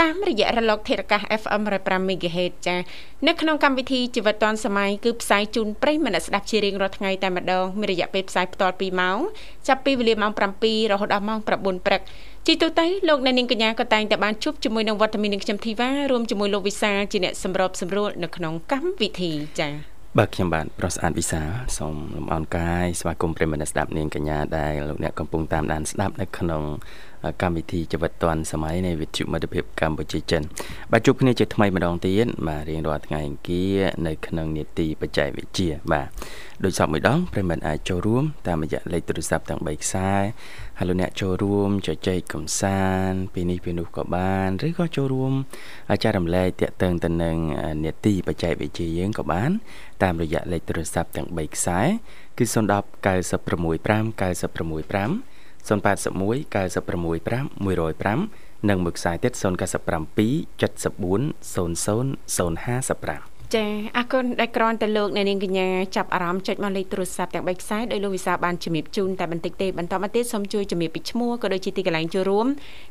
[0.00, 2.76] តាមរយៈរលកធាតុអាកាស FM 105 MHz ចា
[3.26, 9.18] នៅក្នុងកម្មវិធីជីវិតឌွန်សម័យគឺផ្សាយជូនប្រិយមិត្តស្ដាប់ជារៀងរាល់ថ្ងៃតែម្ដងមានរយៈពេលផ្សាយផ្ទាល់2ម៉ោង
[9.68, 11.48] ចាប់ពីវេលាម៉ោង7រហូតដល់ម៉ោង9
[11.86, 12.00] ព្រឹក
[12.46, 21.42] ជីទូទៅលោកអ្នកនាងកញ្ញាក៏តែងតែបានជួបជាមួយនឹងវត្តមាននឹងខ្ញុំធីវ៉ារួមជាមួយលោកវិសាជាអ្នកសម្របសម្រួលនៅក្នុងកម្មវិធីចា៎បាទខ្ញុំបាទប្រុសស្អាតវិសា
[21.78, 26.62] សូមលំអរកាយស្វាគមន៍ប្រិមត្តស្ដាប់នាងកញ្ញាដែលលោកអ្នកកំពុងតាមដានស្ដាប់នៅក្នុង
[27.42, 30.42] កម្មវិធីជីវិតឌွန်សម័យនៃវិទ្យុមិត្តភាពកម្ពុជាចិន
[30.92, 36.08] បាទជួបគ្នាជាថ្មីម្ដងទៀតបាទរៀងរាល់ថ្ងៃអង្គារនៅក្នុងនេតិបច្ចេកវិទ្យាបាទ
[36.64, 40.10] ដោយសពមួយដងប្រិមិត្តអាចចូលរួមតាមរយៈលេខទូរស័ព្ទទាំង3ខ្សែ
[40.78, 45.32] ហើយលោកអ្នកចូលរួមជជែកកំសាន្តពីនេះពីនោះក៏បានឬក៏ចូលរួម
[46.02, 47.36] ចែករំលែកតាក់ទងទៅនឹង
[47.84, 49.50] នេតិបច្ចេកវិទ្យាយើងក៏បាន
[50.02, 51.80] តាមរយៈលេខទូរស័ព្ទទាំង3ខ្សែ
[52.38, 52.54] គឺ010
[53.04, 55.33] 965 965
[55.68, 59.42] 081 965 105និងមួយខ្សែទៀត097
[60.60, 63.66] 74 00 055 ចា
[63.96, 72.46] អរគុណដែលក្រនតែលោកអ្នកនាងកញ្ញាចាប់អារម្មណ៍ចុចមកលេខទូរស័ព្ទទាំង3ខ្សែដោយលោកវិសាបានជំរាបជូនតែបន្តិចទេបន្តមកទៀតសូមជួយជំរាបពីឈ្មោះក៏ដូចជាទីកន្លែងចូលរួម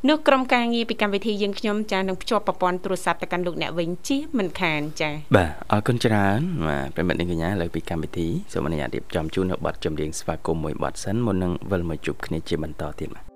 [0.10, 13.33] នៅក្រុមការងារពីកម្មវិធីយើងខ្ញុំចានឹងភ្ជាប់ប្រព័ន្ធទូរស័ព្ទទៅកាន់លោកអ្នកវិញជាមិនខានចាបាទអរគុណច្រើនបាទប្រិមិត្តនាងកញ្ញាលើពីកម្មវិធីសូមអនុញ្ញាតរៀបចំជូននៅប័ណ្ណចម្រៀងស្វាគមន៍មួយប័ណ្ណសិនមុននឹងវិលមកជួបគ្នាជាបន្តទៀតបាទ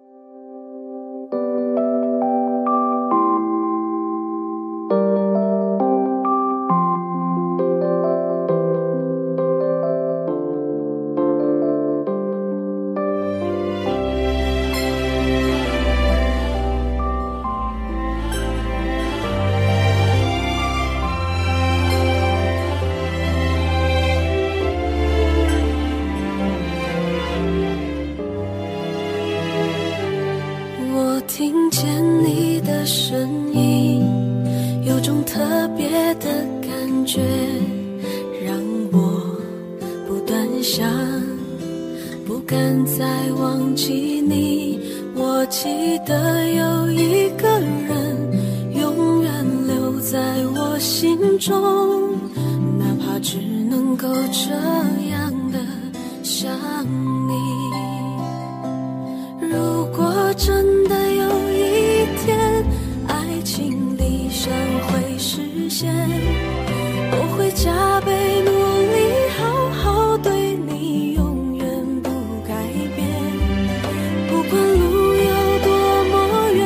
[74.49, 75.69] 不管路有多
[76.05, 76.61] 么远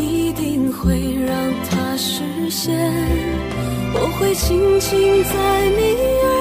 [0.00, 1.32] 一定会让
[1.70, 2.74] 它实现。
[3.94, 5.80] 我会轻轻在你
[6.24, 6.37] 耳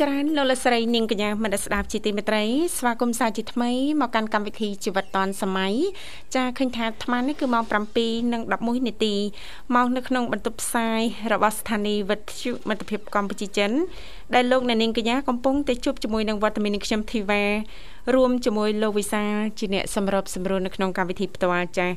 [0.00, 2.44] ច្រើនលោកលស្រីនាងកញ្ញាមនស្ដាប់ជាទីមេត្រី
[2.76, 3.70] ស្វាគមន៍សាជាថ្មី
[4.00, 5.74] មកកាន់កម្មវិធីជីវិតឌွန်សម័យ
[6.34, 7.64] ចាឃើញថាអាត្មានេះគឺម៉ោង
[8.22, 9.14] 7:11នាទី
[9.74, 11.00] មកនៅក្នុងបន្ទប់ផ្សាយ
[11.32, 13.70] របស់ស្ថានីយ៍វិទ្យុមិត្តភាពកម្ពុជាចិន
[14.34, 17.44] ដែលលោកអ្នកនាងកញ្ញាកំពុងតែជួបជាមួយនឹងវត្តមានខ្ញុំធីវ៉ា
[18.14, 19.24] រួមជាមួយលោកវិសា
[19.58, 21.94] ជាអ្នកសម្របសម្រួលនៅក្នុងកម្មវិធីផ្ទាល់ចាស់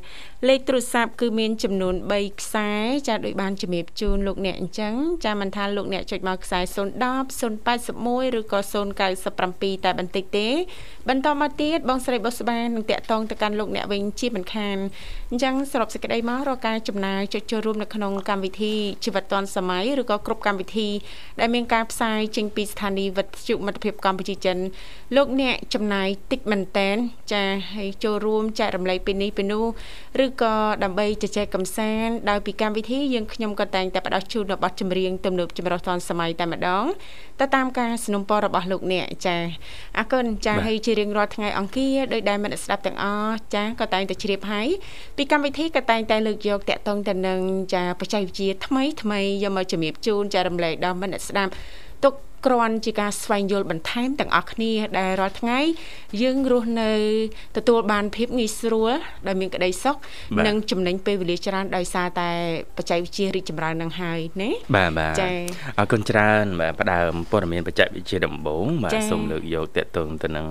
[0.48, 2.70] លេខទូរស័ព្ទគឺមានចំនួន3ខ្សែ
[3.08, 4.94] ចាដូចបានជំរាបជូនលោកអ្នកអញ្ចឹង
[5.24, 6.74] ចាមិនថាលោកអ្នកចុចមកខ្សែ010
[7.44, 8.60] 081ឬក៏
[9.02, 10.48] 097តែបន្តិចទេ
[11.08, 14.76] បន្តមកទៀតបងស្រីបុស្បានឹងតាក់ទងទៅកាន់លោកអ្នកវិញជាមិនខាន
[15.30, 20.88] អញ្ចឹងសរុបសេចក្តីមករកការចំណាយចុចចូលរួមនៅក្នុងកម្មវិធីជីវិតឌွန်សម័យឬក៏គ្រប់កម្មវិធី
[21.40, 24.58] ដែលមានការផ្សាយចេញពីស្ថានីយ៍វិទ្យុមិត្តភាពកម្ពុជាចិន
[25.16, 26.97] លោកអ្នកចំណយតិចមែនតែន
[27.33, 27.43] ចា
[27.75, 29.65] ហើយចូលរួមចែករំលែកពីនេះពីនោះ
[30.23, 36.85] ឬក៏ដើម្បីជជែកកម្សាន្តដោយពីកម្មវិធីយើងខ្ញុំក៏តែងតែផ្ដល់ជូននៅបទចម្រៀងទំនើបចម្រុះទាន់សម័យតែម្ដង
[37.39, 39.37] ទៅតាមការสนับสนุนរបស់លោកអ្នកចា
[39.97, 44.67] អរគុណចាហើយជារៀងរាល់ថ្ងៃអង្គារដោយដែលមិត្តស្ដាប់ទាំងអស់ចាក៏តែងតែជ្រាបហើយ
[45.17, 47.39] ពីកម្មវិធីក៏តែងតែលើកយកតកតងទៅនឹង
[47.73, 51.51] ចាបច្ចេកវិទ្យាថ្មីថ្មីយកមកជំរាបជូនចារំលែកដល់មិត្តស្ដាប់
[52.04, 52.14] ទុក
[52.46, 55.58] គ្រាន់ជាការស្វែងយល់បន្ថែមទាំងអស់គ្នាដែលរាល់ថ្ងៃ
[56.22, 56.92] យើងរស់នៅ
[57.56, 58.92] ទទួលបានភាពងាយស្រួល
[59.26, 59.96] ដែលមានក្តីសុខ
[60.46, 62.30] និងចំណេញពេលវេលាច្រើនដោយសារតែ
[62.76, 65.36] បច្ចេកវិទ្យារីកចម្រើននឹងហើយណាបាទបាទចា៎
[65.78, 70.46] អរគុណច្រើនបាទផ្ដើមព័ត៌មានបច្ចេកវិទ្យាដំបូងបាទសូមលើកយកតកតងទៅនឹង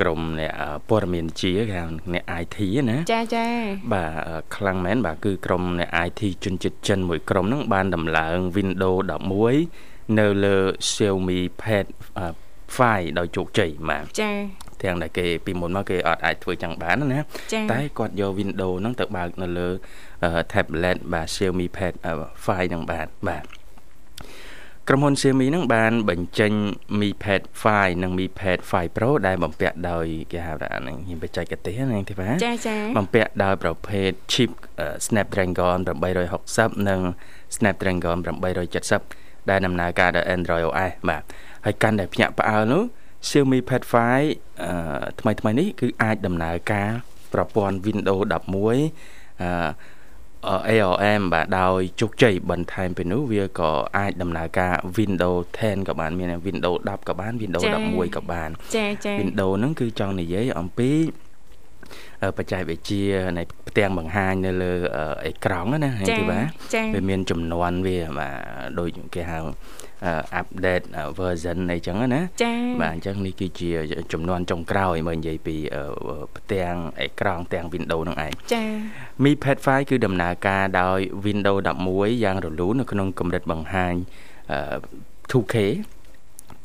[0.00, 0.52] ក្រុមអ្នក
[0.88, 1.82] ព័ត៌មានជាគេហៅ
[2.12, 2.58] អ្នក IT
[2.90, 3.46] ណាចាចា
[3.92, 4.12] បាទ
[4.56, 10.56] ខ្លាំងមែនបាទគឺក្រុមអ្នក IT ជនជាតិចិនមួយក្រុមហ្នឹងបានដំឡើង Windows 11 នៅលើ
[10.90, 11.86] Xiaomi Pad
[12.76, 14.36] 5ដោយជោគជ័យបាទចា៎
[14.82, 17.20] ទាំងដែលគេពីមុនមកគេអត់អាចធ្វើចឹងបានណា
[17.72, 19.68] តែគាត់យក Windows ហ្នឹងទៅបើកនៅលើ
[20.52, 23.44] tablet បាទ Xiaomi Pad 5ហ្នឹងបាទបាទ
[24.88, 26.52] ក្រុមហ៊ុន Xiaomi ហ្នឹងបានបញ្ចេញ
[27.00, 27.42] Mi Pad
[27.72, 34.50] 5និង Mi Pad 5 Pro ដែលបំពាក់ដោយគេហៅថាហ្នឹងមានបច្ចេកទេសហ្នឹងទេបាទចាចាបំពាក់ដោយប្រភេទ chip
[35.06, 35.78] Snapdragon
[36.32, 37.00] 860និង
[37.56, 41.22] Snapdragon 870 ដែលដំណើរការដោយ Android OS បាទ
[41.64, 42.82] ហើយកាន់តែភ្ញាក់ផ្អើលនោះ
[43.28, 43.94] Xiaomi Pad 5
[44.62, 46.90] អឺថ្មីថ្មីនេះគឺអាចដំណើរការ
[47.32, 60.90] ប្រព័ន្ធ Windows 11អឺ ARM បាទដោយជោគជ័យបន្ថែមពីនោះវាក៏អាចដំណើរការ Windows 10ក៏បានមាន Windows 10ក៏បាន Windows 11ក៏បានចាចា Windows ហ្នឹងគឺចង់និយាយអំពី
[62.38, 63.06] បច្ចេកវិទ្យា
[63.38, 64.72] នៃផ្ទាំងបង្ហាញនៅលើ
[65.26, 66.44] អេក្រង់ណាហើយទីបាទ
[66.94, 68.34] វាមានចំនួនវាបាទ
[68.78, 69.38] ដូចគេហៅ
[70.40, 70.84] update
[71.20, 72.20] version អីចឹងណា
[72.82, 73.70] បាទអញ្ចឹងនេះគឺជា
[74.12, 75.56] ចំនួនចុងក្រោយមើលនិយាយពី
[76.36, 78.68] ផ្ទាំងអេក្រង់ទាំង Windows នឹងឯងចា៎
[79.22, 81.60] Mi Pad 5គឺដំណើរការដោយ Windows
[81.90, 83.94] 11យ៉ាងរលូននៅក្នុងកម្រិតបង្ហាញ
[85.30, 85.56] 2K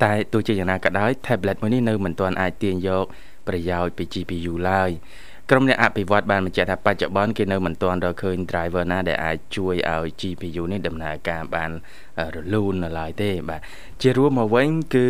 [0.04, 3.06] តែទោះជាយ៉ាងណាក៏ដោយ tablet មួយនេះនៅមិនទាន់អាចទាញយក
[3.48, 4.92] ប្រយោជន៍ពី GPU ឡើយ
[5.52, 11.72] ក្រុមអ្នកអភិវឌ្ឍបានបញ្ជាក់ថាបច្ចុប្បន្នគេនៅមិនទាន់រកឃើញ driver ណាដែលអាចជួយឲ្យ GPU នេះដំណើរការបាន
[12.36, 13.62] រលូននៅឡើយទេបាទ
[14.02, 15.08] ជារួមមកវិញគឺ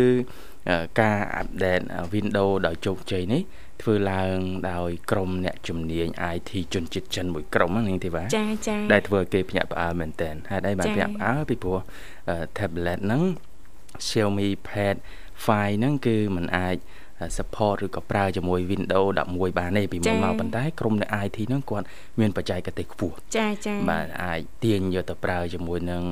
[1.00, 1.80] ការអាប់ដេត
[2.14, 3.42] Windows ដោយជោគជ័យនេះ
[3.82, 4.36] ធ្វើឡើង
[4.70, 11.78] ដោយក្រុមអ្នកជំនាញ IT ជនជាតិចិនមួយក្រុមហ្នឹងទេបាទចាចាដែលធ្វើគេភ្ញាក់ផ្អើលមែនតើហេតុអីបានភ្ញាក់ផ្អើលពីព្រោះ
[12.58, 13.22] tablet ហ្នឹង
[14.06, 14.96] Xiaomi Pad
[15.36, 16.76] 5ហ្នឹងគឺมันអាច
[17.38, 21.86] support ឬក៏ប្រើជាមួយ Windows 11បានទេពីមុនមកប៉ុន្តែក្រុមអ្នក IT ហ្នឹងគាត់
[22.20, 26.02] មានបច្ចេកទេសខ្ពស់ចាចាបាទអាចទាញយកទៅប្រើជាមួយនឹង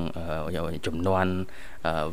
[0.87, 1.27] ចំនួន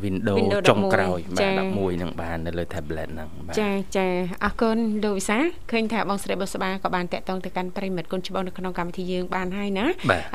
[0.03, 4.07] Windows ចុងក្រោយបាទ11នឹងបាននៅលើ tablet ហ្នឹងបាទចាចា
[4.43, 5.37] អរគុណលោកវិសា
[5.71, 9.89] ឃើញថាបងស្រីបុស្បាក៏បានតាក់ទងទៅកាន់ប្រិមិត្តគុណច្បងនៅក្នុងកម្មវិធីយើងបានហើយណាឥ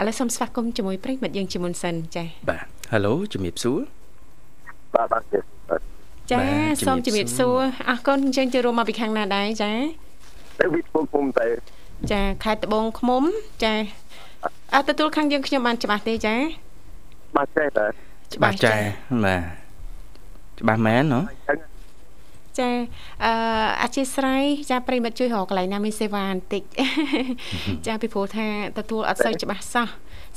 [0.08, 3.78] ឡូវសូមស្វាគមន៍ជាមួយប្រិមិត្តយើងជាមុនសិនចាបាទ Halo ជំរាបសួរ
[4.94, 5.22] បាទបាទ
[6.32, 6.40] ចា
[6.86, 7.58] សូមជម្រាបសួរ
[7.88, 9.72] អរគុណអញ្ចឹងចូលរួមមកពីខាងណាដែរចា
[10.60, 11.46] ទៅវិទ្យុឃុំតែ
[12.12, 13.22] ចាខេត្តត្បូងឃ្មុំ
[13.64, 13.74] ចា
[14.74, 16.34] អត់ទទួលខាងយើងខ្ញុំបានច្បាស់ទេចា
[17.36, 17.86] បាទចេះតើ
[18.34, 18.78] ច្បាស់ចេះ
[19.24, 19.42] បាទ
[20.60, 21.20] ច្បាស់មែនណ៎
[22.58, 22.70] ចា
[23.24, 23.32] អឺ
[23.82, 26.62] អធិស្ឋានចាប្រិមិត្តជួយរកកន្លែងណាមានសេវាបន្តិច
[27.86, 28.46] ចាពីព្រោះថា
[28.78, 29.88] ទទួលអត់សូវច្បាស់សោះ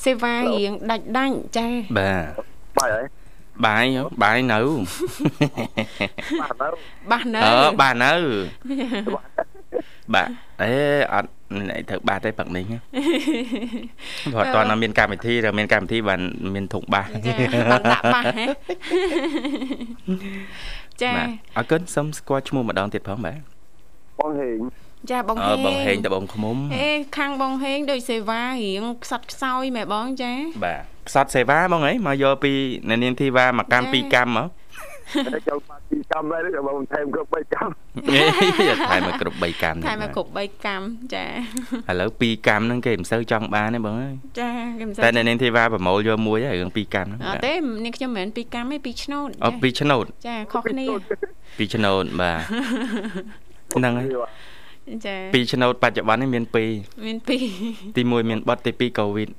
[0.05, 2.25] សេវារៀងដាច់ដាច់ចាបាទ
[2.77, 3.22] បាទហើយ
[3.65, 3.85] បាយ
[4.23, 4.59] បាយនៅ
[7.11, 8.13] បាទនៅអឺបាទនៅ
[10.13, 10.27] បាទ
[10.61, 10.71] អេ
[11.13, 11.29] អត់
[11.89, 12.65] ត្រូវបាទទេប៉ាក់នេះ
[14.33, 16.21] ព្រោះតើនៅមានកម្មវិធីឬមានកម្មវិធីបាន
[16.55, 17.33] មានធុងបាទចា
[17.71, 18.45] បានដាក់បាទហ៎
[21.01, 21.11] ចា
[21.57, 23.39] អរគុណសូមស្គាល់ឈ្មោះម្ដងទៀតផងបាទ
[24.19, 24.59] បងហេង
[25.11, 30.33] ចាបងហេងបងហេងតបងឃ្មុំអេខាងបងហេងដូចសេវារៀងខ្សត់ខ្សោយមែបងចា
[30.63, 32.53] បាទខ្សត់សេវាបងអីមកយកពី
[32.89, 34.47] នានាងធីវ៉ាមកកម្មពីរកម្មមក
[35.27, 37.73] តែចង់បាត់ពីកម្មដែរក៏បងថែមគ្រប់3កម្ម
[38.89, 41.25] ថែមមកគ្រប់3កម្មថែមមកគ្រប់3កម្មចា
[41.89, 50.85] ឥឡូវ2កម្មហ្នឹងគេមិនសូវចង់បានទេបងអើយចាគេមិនសូវតែនៅនាងធីវ៉ាប្រមូលយកមួយហើយរឿង2កម្មហ្នឹងអត់ទេនាងខ្ញុំមិនមែន2កម្មទេ2ឆ្នោតអូ2ឆ្នោតចាខុសគ្នា
[51.29, 52.39] 2ឆ្នោតបាទ
[53.77, 54.07] ហ្នឹងហើយ
[55.05, 59.29] ចា2ឆ្នោតបច្ចុប្បន្ននេះមាន2មាន2ទី1មានបត់ទី2កូវីដ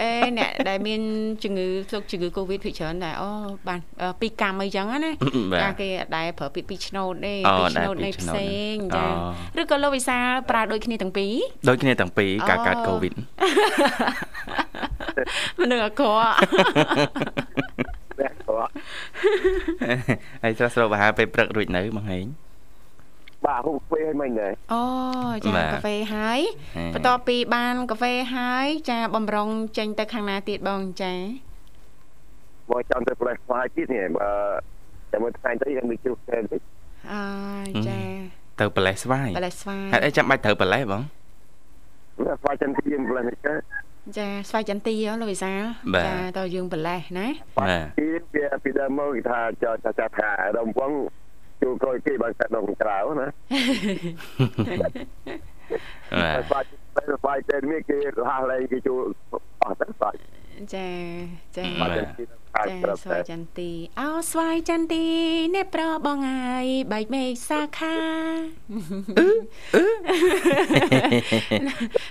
[0.00, 1.00] អេអ្នកដែលមាន
[1.44, 3.28] ជំងឺស្លុកជំងឺ Covid ភាគច្រើនដែរអូ
[3.68, 3.80] បាន
[4.20, 5.12] ពីរកម្មអីចឹងណា
[5.52, 9.04] បាទចាគេអត់ដែរប្រើពាក្យពីរឆ្នោតទេអូពីរឆ្ដែរនោតពីរនៃឆ្ផ្នោតសេងអូ
[9.56, 11.32] ចាឬក៏លោកវិសាលប្រើដូចគ្នាទាំងពីរ
[11.68, 13.12] ដូចគ្នាទាំងពីរការកាត់អូកូវីដ
[15.60, 16.34] មនុស្សអាក្រក់
[18.20, 18.58] តែក៏
[20.42, 22.26] ហើយស្រស់ស្រូបអាហារពេលព្រឹករួចនៅបងហេង
[23.48, 24.82] បាទហូបពេលឲ្យមិញដែរអូ
[25.44, 26.40] ចាបាទកាហ្វេហើយ
[26.76, 31.14] ហេបន្ទាប់ពីបានកាហ្វេហើយចាបំរុងចេញទៅខាងណាទៀតបងចា
[32.70, 34.30] មកចាំទៅផ្លែស្វាយទៀតនេះបើ
[35.12, 36.60] តែមួយថ្ងៃទៅយើងនឹងជួបគ្នាតិច
[37.12, 37.26] អើ
[37.66, 38.00] យចា
[38.60, 41.02] ទៅប្រលេះស្វាយបលេសស្វាយហេតុអីចាំបាច់ត្រូវប្រលេះបង
[42.40, 43.54] ស្វាយចាំទីយើងផ្លែនេះចា
[44.18, 45.60] ចាស្វាយចន្ទីហ៎លោកវិសាល
[45.94, 47.26] បាទចាតើយើងបលេសណា
[47.58, 50.28] បាទទីវាពីដើមមកគេថាចោចាចាថា
[50.58, 50.92] រំវង
[51.62, 53.28] ជួក្រោយគេបានកាត់ដងក្រៅណា
[56.52, 58.94] បាទស្វាយស្វាយតែនេះគេរហ័សឡើងគេជួ
[59.62, 60.14] អស់តែស្វាយ
[60.74, 60.88] ចា
[61.56, 62.24] ចាស្វាយចាំទី
[62.54, 65.04] ខាងចាក្រៅស្វាតែយចន្ទីអោស្វាយចន្ទី
[65.54, 67.96] អ្នកប្របងហើយបែកមេឃសាខា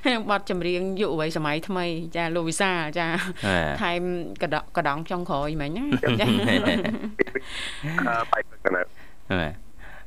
[0.08, 1.86] នឹងបတ်ចម្រៀងយុវវ័យសម័យថ្មី
[2.16, 3.08] ចាលោកវិសាលចា
[3.46, 4.02] បាទថែម
[4.42, 6.28] កដកកដងចុងក្រោយមិញណាចា
[8.08, 9.54] អឺបែកទៅណា បាទ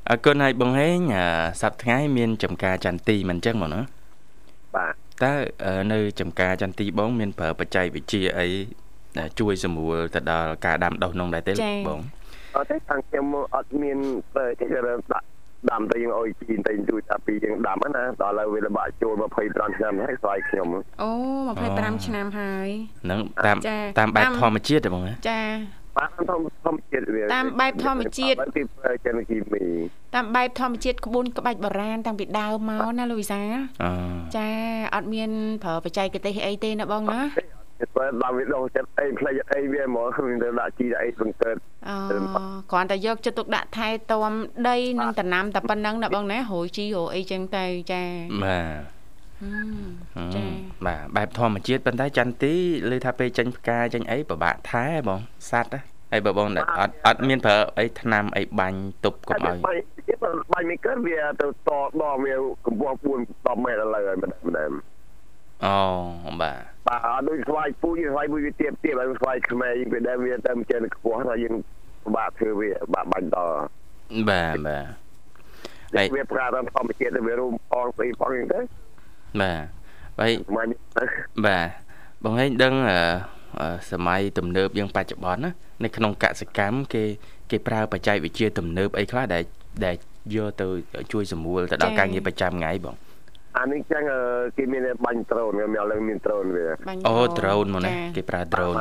[0.08, 1.24] អរគុណហើយបងហេងអឺ
[1.62, 3.80] សប្តាហ៍ថ្ងៃមានចំការចន្ទីមិនអញ្ចឹងបងណា
[4.76, 5.32] បាទតើ
[5.64, 8.48] អឺនៅចំការចន្ទីបង មានប្រើបច្ចេកវិទ្យាអី
[9.18, 11.52] ដែលជួយសម្រួលទៅដល់ការដាំដុះក្នុងដែរទេ
[11.88, 12.00] បង
[12.56, 13.98] អត់ទេខាងខ្ញុំអត់មាន
[14.36, 15.26] ទៅទេគេរើដាក់
[15.70, 19.12] ដាំទៅយើងអុយជីនទៅជួយថាពីយើងដាំណាដល់ឥឡូវវាលំបាកចូល
[19.44, 20.66] 25ឆ្នាំហើយស្វាយខ្ញុំ
[21.02, 21.10] អូ
[21.58, 22.68] 25ឆ្នាំហើយ
[23.04, 25.40] ហ្នឹងតាមចាតាមបែបតាមធម្មជាតិទេបងណាចា
[25.98, 29.64] បាទធម្មធម្មជាតិវាតាមបែបធម្មជាតិគេប្រើចិនគីមី
[30.14, 33.92] តាមបែបធម្មជាតិក្បួនក្បាច់បុរាណតាំងពីដើមមកណាលោកវិសាលអឺ
[34.36, 34.48] ចា
[34.94, 35.30] អត់មាន
[35.64, 37.20] ប្រើបច្ចេកទេសអីទេណាបងណា
[37.80, 41.56] គេប្រើដល់វាដោះចិត្តអីផ្លេចអីវាមកគឺទៅដាក់ជីដាក់អីបង្កើត
[41.88, 41.96] អូ
[42.70, 44.32] គ្រាន់តែយកចិត្តទុកដាក់ថែទាំ
[44.68, 48.02] ដីនិងដំណាំតែប៉ុណ្ណឹងណាបងណារយជីរយអីចឹងទៅចា
[48.44, 48.99] បាទហឹមអឺ
[50.34, 50.44] ចា
[50.86, 52.54] បាទបែបធម្មជាតិប៉ុន្តែចន្ទី
[52.90, 55.20] ឮថាពេលចេញផ្កាចេញអីពិបាកថែបង
[55.50, 55.80] សัตว์ណា
[56.12, 56.46] ហើយបើបង
[56.80, 61.70] អត់អត់មានប្រើអីថ្នាំអីបាញ់ទប់កុំឲ្យបាញ់គេបាញ់មិនកើតវាទៅត
[62.00, 62.34] ដល់វា
[62.66, 63.06] កម្ពស់4
[63.36, 64.70] 10ម៉ែត្រឥឡូវហើយម្ដងម្ដង
[65.64, 65.76] អូ
[66.42, 71.54] បាទបាទអត់ដូចស្វាយពូជស្វាយពូជវាទៀបទៀបហើយស្វាយខ្មែរយើងវាដែលវាទៅចេញខ្ពស់ថាយើង
[72.04, 73.56] ពិបាកធ្វើវាបាក់បាញ់ដល់
[74.28, 74.86] បាទបាទ
[75.96, 78.60] ហើយវាប្រើតាមធម្មជាតិទៅវារួមផងស្អីផងហ្នឹងទៅ
[79.40, 79.58] បាទ
[80.18, 80.68] ហើយមិន
[81.46, 81.68] បាទ
[82.24, 82.98] បងហេងដឹងអឺ
[83.60, 85.50] អឺសម័យទំនើបយើងបច្ចុប្បន្នណា
[85.84, 87.04] នៅក្នុងកសិកម្មគេ
[87.50, 89.42] គេប្រើបច្ចេកវិទ្យាទំនើបអីខ្លះដែល
[89.84, 89.96] ដែល
[90.34, 90.66] យកទៅ
[91.12, 92.96] ជួយសម្រួលទៅដល់ការងារប្រចាំថ្ងៃបង
[93.58, 94.02] អានេះចឹង
[94.58, 98.76] គេមានបាញ់ដ្រូនគេមានឡើងមានដ្រូនវាបាញ់អូ drone មកណាចាគេប្រើ drone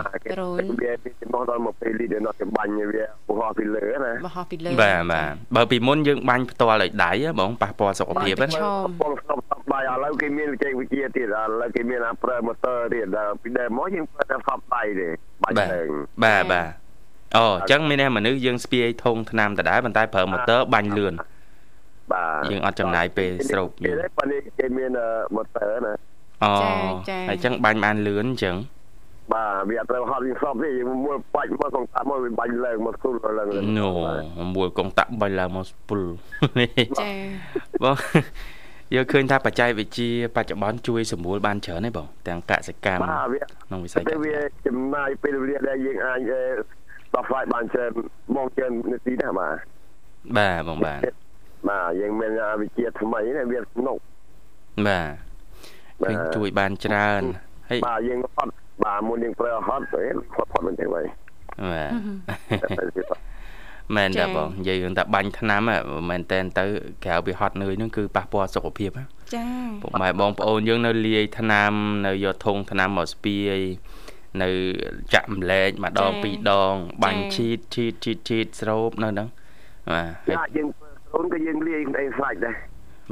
[0.83, 8.63] វាវាចំណោះដល់20លីត្រដល់គេបាញ់វាបោះពីលើណាបោះពីលើបាទបាទបើពីមុនយើងបាញ់ផ្ទាល់ឲ្យដៃហ៎បងប៉ះពាល់សុខភាពបាណាញ់
[9.01, 11.29] បងស្បស្បដៃឥឡូវគេមានវិទ្យាវិទ្យាទៀតឥ
[11.61, 15.07] ឡូវគេមានអាប្រើម៉ូទ័រទៀតដល់ពីដើមមកយើងប្រើតែស្បដៃទេ
[15.43, 15.87] បាញ់បាទឡើង
[16.23, 16.67] បាទបាទ
[17.37, 21.38] អូអញ្ចឹងមានន័យមនុស្សយើងស្ពាយធុងថ្នាំដដែលប៉ុន្តែប្រើម៉ូទ័របាញ់លឿនបាទ
[22.51, 24.91] យើងអត់ចំណាយពេលស្រូបយូគេរទេប៉ានេះគេមាន
[25.35, 25.93] ម៉ូទ័រណា
[26.43, 26.69] អូចា
[27.09, 28.55] ចាហើយអញ្ចឹងបាញ់បានលឿនអញ្ចឹង
[29.33, 33.47] បាទវាអត់ត្រូវហត់យើងស្បទេយើងមួយបាច់មកកងតាមកវាបាញ់ឡើងមកស្គូលឡើង
[33.79, 33.87] ណូ
[34.55, 36.01] មួយកងតាក់បាញ់ឡើងមកស្ពុល
[36.99, 37.09] ចា
[37.83, 37.95] បង
[38.95, 46.21] យកឃើញថាបច្ចេកវិទ្យាបច្ចុប្បន្នជួយសម្រួលបានច្រើនទេបង ទាំងកសិកម្មបាទវាក្នុងវិស័យកតែសិវាកម្មចំណាយពេលវេលាដែលយើងអាច
[47.13, 47.91] ដល់ផ្លាយបានច្រើន
[48.35, 49.55] មកច្រើននាទីណាបាទ
[50.37, 50.99] បាទបងបាទ
[51.67, 53.97] បាទយើងមានវិជាថ្មីនេះវាស្នុក
[54.87, 55.13] បាទ
[56.01, 57.21] ឃើញជួយបានច្រើន
[57.69, 58.51] ហើយបាទយើងហត់
[58.83, 60.01] បាទមុនយើងប្រើហត់ទៅ
[60.35, 61.05] ហត់ហត់មិនទេវិញ
[61.71, 63.29] បាទ
[63.95, 65.77] មែនតាបងនិយាយរឿងថាបាញ់ថ្នាំហ៎
[66.09, 66.65] មែនតែនទៅ
[67.05, 69.03] ក្រៅពីហត់នឿយហ្នឹងគឺប៉ះពាល់សុខភាពហ៎
[69.35, 69.45] ចា
[69.81, 71.71] ពុកម៉ែបងប្អូនយើងនៅលាយថ្នាំ
[72.07, 73.57] នៅយកធុងថ្នាំមកស្ពាយ
[74.41, 74.49] នៅ
[75.13, 79.27] ចាក់ម្លែកម្ដងពីរដង បាញ់ឈីតឈីតឈីតឈីតស្រូបនៅហ្នឹង
[79.93, 82.55] បាទហើយបាទយើងប្រើ ដ្រូនក៏យើងលាយអីស្រាច់ដែរ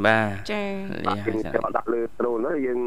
[0.06, 0.64] បាទចា
[1.08, 2.80] លាបាទយយើងហើយចូលដាក់លើដ្រូនហើយយើង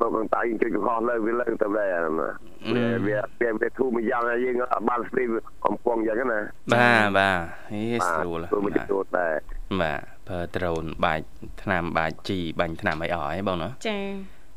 [0.00, 2.28] ទៅកងតៃជួយកខុសលើវាលើទៅដែរណា
[2.74, 5.24] វាវាវាវាធូរមួយយ៉ាងហើយយើងអត់បានស្ទី
[5.64, 6.40] កំពុងយ៉ាងណា
[6.72, 7.38] បាទបាទ
[7.72, 9.34] ហេស្រួលធ្វើមួយចូលដែរ
[9.80, 11.26] បាទប្រើដ្រូនបាច់
[11.62, 13.98] ថ្នាំបាច់ជីបាញ់ថ្នាំអីអស់ហ៎បងណាចា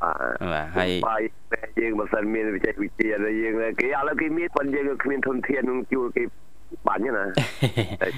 [0.02, 6.22] បាទបាទហើយបាយតែយើងបើសិនមានវិជ្ជាវិទ្យាហើយយើងគេឥឡូវគេមានប៉ុន្តែយើងគ្មានធនធាននឹងជួលគេ
[6.86, 7.24] បាញ់ណា
[8.02, 8.08] តែ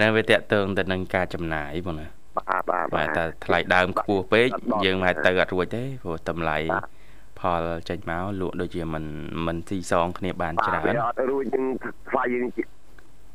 [0.00, 4.48] តែវាតាក់ទងទៅនឹងការចំណាយបងណាបាទបាទបាទតែថ្លៃដើមខ្ពស់ពេក
[4.84, 6.58] យើងមិនអាចទៅអត់រួចទេព្រោះតម្លៃ
[7.40, 9.04] ផលចេញមកលក់ដូចជាមិន
[9.46, 11.64] មិនស៊ីសងគ្នាបានច្រើនអត់រួចនឹង
[12.08, 12.46] ស្វាយយើង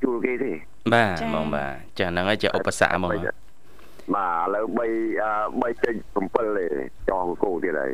[0.03, 0.51] ជួលគេទេ
[0.93, 3.11] បាទបងបាទចាហ្នឹងហើយជាឧបសគ្គហ្មង
[4.15, 4.81] បាទឥឡូវ3
[5.77, 5.91] 3.7ទេ
[7.09, 7.91] ចងគោទៀតហើយ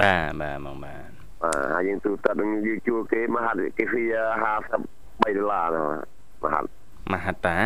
[0.00, 1.08] បាទបាទហ្មងបាទ
[1.42, 4.04] បាទហើយយើងទូទឹកនឹងយើងជួលគេមកហាត់គេវា
[4.54, 5.76] 50 3ដុល្លារ
[6.44, 6.60] មហា
[7.12, 7.58] មហតា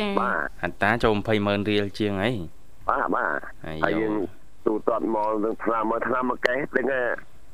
[0.00, 2.32] ចាបាទហតាចូល20ម៉ឺនរៀលជាងអី
[2.88, 3.38] បាទបាទ
[3.84, 4.12] ហើយយើង
[4.66, 6.86] ទូទាត់មកនឹងឆ្នាំមកឆ្នាំមកកេះដឹង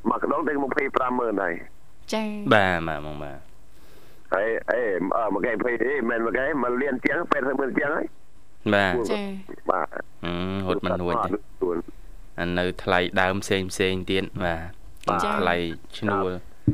[0.09, 1.53] មួយកដុលដឹង25ម៉ឺនហើយ
[2.13, 3.39] ចាបាទបាទមកបាទ
[4.33, 4.81] ហើយអេ
[5.33, 8.05] មកកេះ20ទេមិនមកកេះមកលៀនជាង80ម៉ឺនជាងហើយ
[8.73, 9.21] បាទចា
[9.71, 9.87] បាទ
[10.67, 11.29] ហត់មិនហួចទេ
[12.39, 15.55] អានៅថ្លៃដើមផ្សេងផ្សេងទៀតបាទថ្លៃ
[15.99, 16.31] ឈ្នួល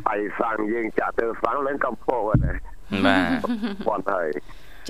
[0.07, 2.55] ហើយសាំងយើងចាក់ទៅសាំងឡើងកំពកហ្នឹង
[3.05, 3.43] បាទ
[3.87, 4.29] ប៉ុនហើយ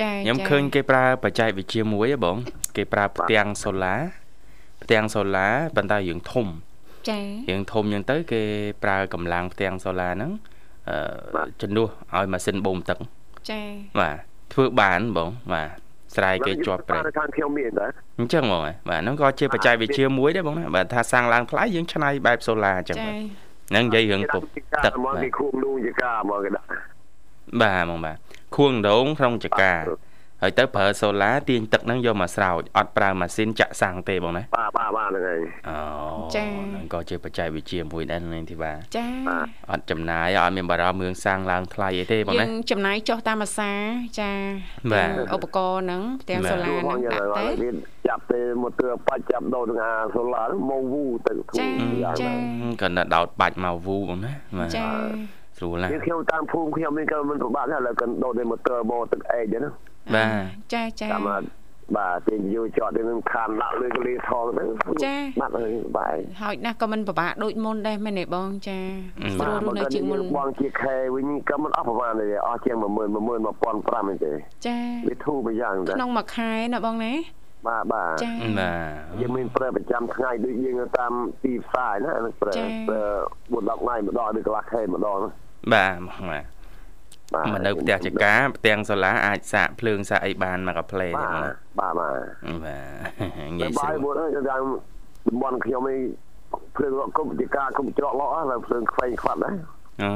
[0.01, 2.37] ចាខ្ញុំឃើញគេប្រើបច្ចេកវិទ្យាមួយហ៎បង
[2.77, 3.95] គេប្រើផ្ទាំងសូឡា
[4.83, 6.47] ផ្ទាំងសូឡាប៉ុន្តែរឿងធំ
[7.09, 8.41] ចារឿងធំអញ្ចឹងទៅ គេ
[8.83, 10.31] ប្រើកម្លាំងផ្ទាំងសូឡាហ្នឹង
[10.89, 10.97] អឺ
[11.61, 12.97] ជំនួសឲ្យម៉ាស៊ីនបូមទឹក
[13.49, 13.61] ចា
[13.99, 14.15] បាទ
[14.53, 15.69] ធ្វើបានបងបាទ
[16.15, 17.87] ស្រែគេជាប់ប្រេងខាងខ្ញុំមានតា
[18.19, 24.43] អញ្ចឹងបងហើយបាទហ្នឹងក៏ជាបច្ចេកវិទ្យាមួយដែរបងណាបាទថាសាំងឡើងថ្លៃយើងឆ្នៃបែបសូឡាអញ្ចឹងចាបាទ ហ្នឹងនិយាយរឿងពុក
[24.85, 26.67] ទឹកមកបាទគេខួងលូជាការមកគេដាក់
[27.61, 28.17] បាទបងបាទ
[28.55, 29.73] ខួងដងក្នុងចកា
[30.43, 35.77] ហើយទៅប្រើសូឡាទាញទឹកហ្នឹងយកមកស្រោចអត់ប្រើម៉ាស៊ីនចាក់សាំងទេបងណាបាទបាទបាទហ្នឹងហើយអូ
[36.33, 39.05] ហ្នឹងក៏ជាបច្ចេកវិទ្យាមួយដែរនេះទីបាទចា
[39.71, 43.71] អត់ចំណាយអត់មានបារម្ភរឿងសាំងឡើងថ្លៃអីទេបងយើណាងចំណាយចុះតាមអាសា
[44.19, 44.31] ចា
[44.91, 47.98] បាទទាំងឧបករណ៍ហ្នឹងផ្ទាំងសូឡាលូហ្នឹងយ៉ាងដាក់ណាទៅគេចាប់
[48.31, 51.71] ទៅមកទើបាច់ចាប់ដោនឹងអាសូឡាមកវូទៅធូចារ
[52.03, 54.85] យ៉ាងចាណាក៏នៅដោតបាច់មកវូបងណាបាទចា
[55.57, 59.73] ស្រួលណាស់នេះខ្ញុំតាមភូមិខ្ញុំនេះក៏មិនប្របាក់ដែរឥឡូវក៏ដោទៅមកទើបោទឹកអែកហ្នឹង
[60.15, 60.31] បាទ
[60.73, 61.29] ចាចាតាម
[61.97, 64.63] បាទទេយូរចតទៅនឹងខានដាក់លើកលីថងទៅ
[65.41, 68.79] បាត់ហើយបាយហើយណាស់ក៏មិនពិបាកដូចមុនដែរមែនទេបងចា
[69.39, 74.31] ស្រួលរស់នៅជាងមុនបងជាខែវិញក៏មិនអស់ប្រហែលទេអស់ជាង10000 11500ទេ
[74.67, 74.77] ចា
[75.07, 77.13] វាធូរមួយយ៉ាងដែរក្នុងមួយខែណាបងណា
[77.67, 83.03] បាទបាទចាបាទយើងមានប្រើប្រចាំថ្ងៃដូចយើងនៅតាមទីផ្សារណាហ្នឹងប្រើចា៎ប្រើ
[83.49, 85.19] 4 10ថ្ងៃម្ដងឬកន្លះខែម្ដង
[85.73, 85.97] បាទ
[86.29, 86.45] បាទ
[87.33, 92.13] បាទមកនៅផ្ទះចកាផ្ទាំងសូឡាអាចសាកភ្លើងសាកអីបានមកកាផ្លេទេបាទបងណាបាទបាទ
[92.65, 94.61] បាទតែងាយស្បាយរួលមួយហ្នឹងយ៉ាង
[95.27, 95.99] តំបន់ខ្ញុំនេះ
[96.75, 99.51] ភ្លើងរកគុំជាការគុំច្រកលោហើយភ្លើងខ្វែងខ្វាត់ណា
[100.03, 100.11] អូ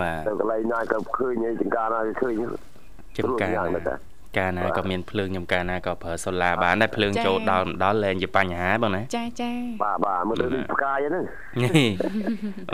[0.00, 2.34] បាទទៅកន្លែងណាក៏ឃើញឯចង្ការណាក៏ឃើញ
[3.18, 3.94] ចំការយ៉ាងណាដែរតា
[4.36, 9.50] ការណាបាទក៏មានភ្លើងចំការណាក៏ប្រើសូឡាបានដែរភ្លើងចូលដល់ម្ដល់លែងជាបញ្ហាបងណាចាចា
[9.82, 11.24] បាទបាទមើលទៅដូចផ្កាយហ្នឹង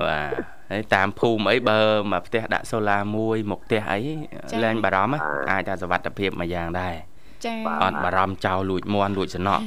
[0.06, 0.32] បាទ
[0.70, 1.80] ហើយតាមភូមិអីបើ
[2.12, 4.00] មកផ្ទះដាក់សូឡាមួយមកផ្ទះអី
[4.64, 6.94] លែងបារម្ភអាចថាសុវត្ថិភាពមួយយ៉ាងដែរ
[7.46, 7.54] ចា
[7.85, 9.62] អត់បារម្ភចោលលួចមន់លួចសំណក់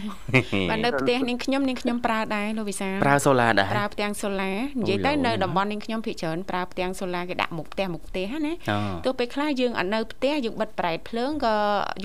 [0.70, 11.56] បាទនៅផ្ទះនាងខ្ញុំនាងខ្ញុំប្រើដែរលោកវិសាលប្រើសូឡាដែរប្រើផ្ទាំងសូឡានិយាយទៅអូយនៅអូយតំបន់នាងខ្ញុំភាគច្រើនប្រើផ្ទាំងសូឡាគេដាក់មុខផ្ទះមុខផ្ទះណាអូទោះពេលខ្លះយើងអត់នៅផ្ទះយើងបិទប្រែតភ្លើងក៏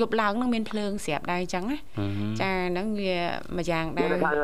[0.01, 3.17] យប់ឡើងនឹងមានភ្លើងស្រាប់ដែរអញ្ចឹងណាហឹមចាហ្នឹងវា
[3.57, 4.37] មួយយ៉ាងដែគេរនៅខាង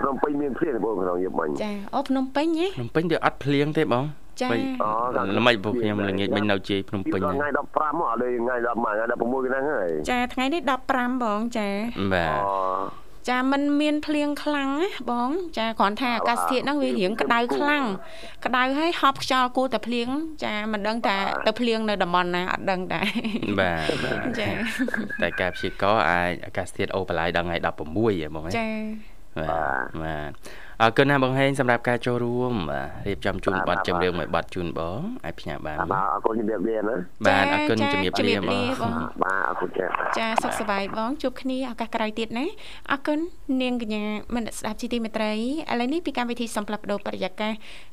[0.00, 4.04] ភ្នំពេញមានព្រានបងក្នុងយប់មិញចាអូភ្នំពេញហ៎ភ្នំពេញវាអត់ភ្លៀងទេបង
[4.42, 11.68] ចាពេញអូខាងល្មិចពួកខ្ញុំល្ងាចមិញនៅជ័យភ្នំពេញថ្ងៃហ្នឹង15មកដល់ថ្ងៃ10ថ្ងៃ16ហ្នឹងហើយចាថ្ងៃនេះ15បងចា
[12.12, 17.84] បាទអូចាมันមានភ្លៀងខ្លាំងណាបងចាគ្រាន់ថាអាកាសធាតុហ្នឹងវារៀងក្តៅខ្លាំង
[18.44, 20.08] ក្តៅហើយហប់ខ្យល់គួរតែភ្លៀង
[20.44, 23.08] ចាមិនដឹងថាទៅភ្លៀងនៅតំបន់ណាអត់ដឹងដែរ
[23.60, 24.48] បាទចា
[25.22, 28.68] តែការព្យាករណ៍អាចអាកាសធាតុអូបន្លាយដល់ថ្ងៃ16ហ៎បងហ៎ចា
[29.38, 30.30] បាទបាទ
[30.82, 39.88] អរគុណណាបងហេងសម្រាប់ការចូលរួមបាទរៀបចំជូនប័ណ្ណចម្រៀងមួយប័ណ្ណជូនបងអាចផ្ញើបានបាទបងអរគុណជំរាបលាណាបាទអរគុណជំរាបលាបងបាទអរគុណចា៎
[40.18, 42.46] ចាសុខសប្បាយបងជួបគ្នាឱកាសក្រោយទៀតណា
[42.90, 43.18] អរគុណ
[43.62, 44.02] នាងកញ្ញា
[44.34, 45.38] មនស្ដាប់ជីទីមេត្រីឥ
[45.80, 47.52] ឡូវនេះពីកម្មវិធីសំផ្លាប់បដោបរិយាកាស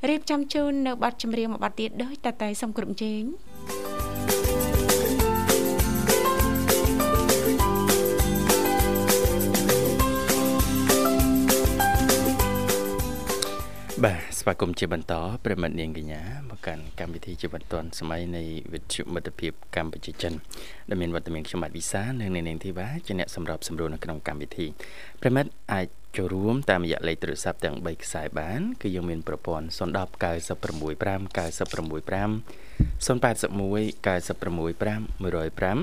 [0.09, 3.23] រៀបចំជូននៅប័ណ្ណចម្រៀងមួយប័ណ្ណទៀតដោយតតែសូមគ្រប់ជេង
[14.05, 15.13] បាទស្វាគមន៍ជាបន្ត
[15.45, 20.33] ប្រិមិត្តនាងកញ្ញាមកកាន់កម្មវិធីជីវិតឌွန်សម័យនៃវិទ្យុមិត្តភាពកម្ពុជាចិន
[20.89, 24.67] ដែលមានវត្តមានខ្ញុំបាទវិសានិងនាងធីវ៉ាជាអ្នកសម្របសម្រួលនៅក្នុងកម្មវិធី
[25.21, 25.87] ប្រិមិត្តអាច
[26.17, 29.79] ចូលរួមតាមរយៈលេខទូរស័ព្ទទាំង3ខ្សែបានគឺយើងមានប្រព័ន្ធ010
[30.23, 31.37] 965 965
[33.05, 35.75] 081 965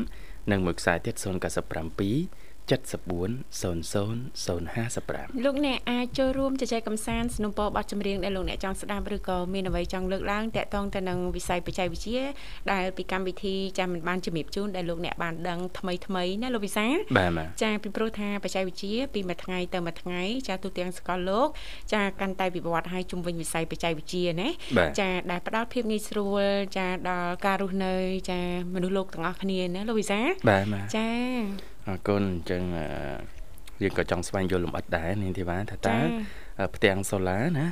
[0.43, 12.24] 105និងមួយខ្សែទៀត097 7400055លោកអ្នកអាចចូលរួមជជែកកម្សាន្តสนับสนุนបទចម្រៀងដែលលោកអ្នកចង់ស្ដាប់ឬក៏មានអ្វីចង់លើកឡើងតាក់ទងទៅនឹងវិស័យបច្ចេកវិទ្យា
[12.72, 16.86] ដែលពីកម្មវិធីចាំមិនបានជំរាបជូនដែលលោកអ្នកបានដឹងថ្មីថ្មីណាលោកវិសា
[17.18, 21.48] បាទចាពីព្រោះថាបច្ចេកវិទ្យាពីមួយថ្ងៃទៅមួយថ្ងៃចាទូទាំងសកលលោក
[21.94, 24.50] ចាកាន់តែវិវត្តឲ្យជំវិញវិស័យបច្ចេកវិទ្យាណា
[25.00, 26.44] ចាដែលផ្ដល់ភាពងាយស្រួល
[26.78, 27.94] ចាដល់ការរស់នៅ
[28.30, 28.40] ចា
[28.74, 30.66] មនុស្សលោកទាំងអស់គ្នាណាលោកវិសាបាទ
[30.98, 31.10] ចា
[31.89, 32.63] អរគុណអញ្ចឹង
[33.83, 35.97] យើងក៏ចង់ស្វែងយល់លម្អិតដែរនាងធីវ៉ាថាតើ
[36.75, 37.67] ផ្ទាំងសូឡាណា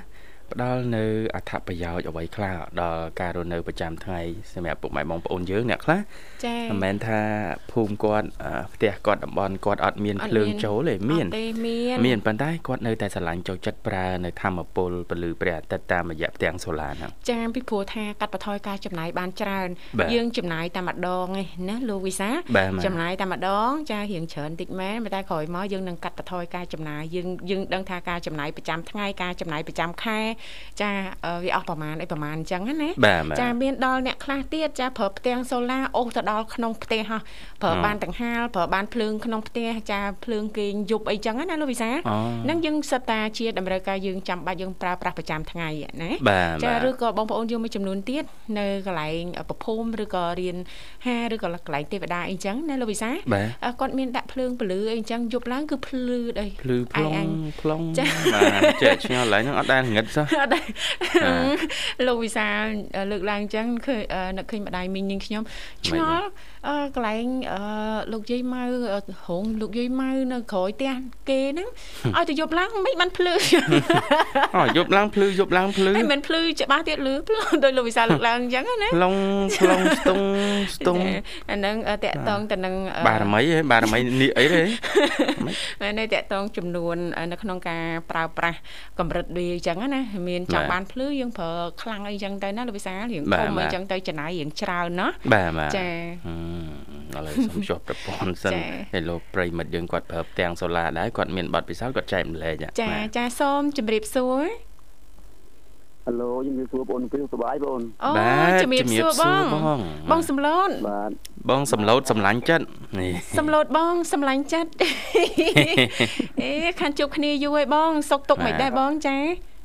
[0.52, 4.20] ផ្ដល់នៅអត្ថប្រយោជន៍អ្វីខ្លះដល់ការរស់នៅប្រចាំថ្ងៃ
[4.52, 6.00] សម្រាប់ពុកម៉ែបងប្អូនយើងអ្នកខ្លះ
[6.44, 7.20] ចា៎មិនមែនថា
[7.72, 8.26] ភូមិគាត់
[8.74, 11.26] ផ្ទះគាត់តំបន់គាត់អត់មានភ្លើងចូលទេមាន
[12.06, 19.68] មានប៉ុន្តែគាត់នៅតែស្រឡាញ់ចូលចិត្តប្រើនៅធម្មពលពលឺព្រះអាទិត្យតាមរយៈផ្ទាំងសូឡាហ្នឹងចា៎ពីព្រោះថាកាត់បន្ថយការចំណាយបានច្រើន
[20.14, 22.30] យើងចំណាយតែម្ដងឯណាលោកវិសា
[22.86, 30.20] ចំណាយតែម្ដង ចារៀងច្រើនតិចមែនតែក្រោយមកយើងនឹងកាត់បន្ថយការចំណាយយើងយើងដឹងថាការចំណាយប្រចាំថ្ងៃការចំណាយប្រចាំខែ
[30.83, 30.90] ចា
[31.44, 32.90] វាអស់ប្រមាណអីប្រមាណអញ្ចឹងណា
[33.40, 37.20] ចាមានដល់អ្នកខ្លះទៀតចាប្រើផ្ទាំងសូឡាអូសទៅដល់ក្នុងផ្ទះហោះ
[37.62, 45.68] ប្រើបានទាំងហាលប្រើបានភ្លើងក្នុងផ្ទះចាភ្លើងគេងយប់អីចឹងណាលោកវិសាហ្នឹងយើងសិតតាជាតម្រូវការយើងចាំបាច់យើងប្រើប្រាស់ប្រចាំថ្ងៃ
[46.03, 46.11] ណា
[46.64, 48.24] ចាឬក៏បងប្អូនយើងមួយចំនួនទៀត
[48.59, 50.57] នៅកន្លែងប្រភូមិឬក៏រៀន
[51.07, 53.11] ហាឬក៏កន្លែងទេវតាអីចឹងណាលោកវិសា
[53.81, 57.29] គាត់មានដាក់ភ្លើងពលឺអីចឹងយប់ឡើងគឺភ្លឺដីភ្លឺប្លង់
[57.61, 57.85] ប្លង់
[58.35, 60.64] បាទចេះឆ្ងល់ឡើងហ្នឹងអត់ដែលងឹតសោះអត់ដែរ
[62.06, 62.62] លោកវិសាល
[63.10, 64.02] លើកឡើងអញ្ចឹងឃើញ
[64.38, 65.42] នឹកឃើញម្ដាយមីងនាងខ្ញុំ
[65.86, 66.26] ឆ្ងល់
[66.68, 67.60] អឺកន្លែងអឺ
[68.12, 68.62] លោកយាយម៉ៅ
[69.28, 70.92] រោងលោកយាយម៉ៅនៅក្រោយផ្ទះ
[71.28, 71.68] គេហ្នឹង
[72.16, 73.34] ឲ្យទៅយប់ឡើងមិនបានភ្លឺ
[74.56, 79.14] អូយប់ឡើងភ្លឺយប់ឡើងភ្លឺមិនភ្លឺច្បាស់ទៀតលឺភ្លឺដោយលោកវិសាលលើកឡើងអញ្ចឹងណាឡុង
[79.58, 80.24] ផ្លុងស្ទង់
[80.76, 81.02] ស្ទង់
[81.50, 82.74] អាហ្នឹងតកតងទៅនឹង
[83.08, 84.62] បារមីហ៎បារមីនេះអីទេ
[85.98, 86.96] នៅតកតងចំនួន
[87.32, 88.58] នៅក្នុងការប្រើប្រាស់
[88.98, 91.50] កម្រិតវាអញ្ចឹងណាមានចង់បានភ្លឺយើងប្រើ
[91.83, 98.52] ខ្លាំងអីចឹងទៅណាលោកវិសារៀងធំអីចឹងទៅចំណាយរៀងច្រើនណាបាទបាទចាឥឡូវសុំជួបប្រព័ន្ធសិន
[98.92, 102.68] ហើយលោកប្រិមិត្តយើងគាត់ប្រើផ្ទាំងសូឡាដែរគាត់មានប័ណ្ណពិសោធន៍គាត់ចែកម្លែកចា
[103.16, 104.42] ចាសូមជម្រាបសួរ
[106.04, 106.11] ហៅ
[106.46, 108.11] ជំរាបសួរបងពីសុបាយបងអូ
[108.62, 109.24] ជំរាបសួរប
[109.76, 109.78] ង
[110.11, 111.11] បងសំឡូតបាទ
[111.50, 112.64] បងសំឡូតសម្លាញ់ចិត្ត
[113.00, 114.70] នេះសំឡូតបងសម្លាញ់ចិត្ត
[116.40, 119.16] អេខានជួបគ្នាយូរហើយបងសុកទុកមិនដែរបងចា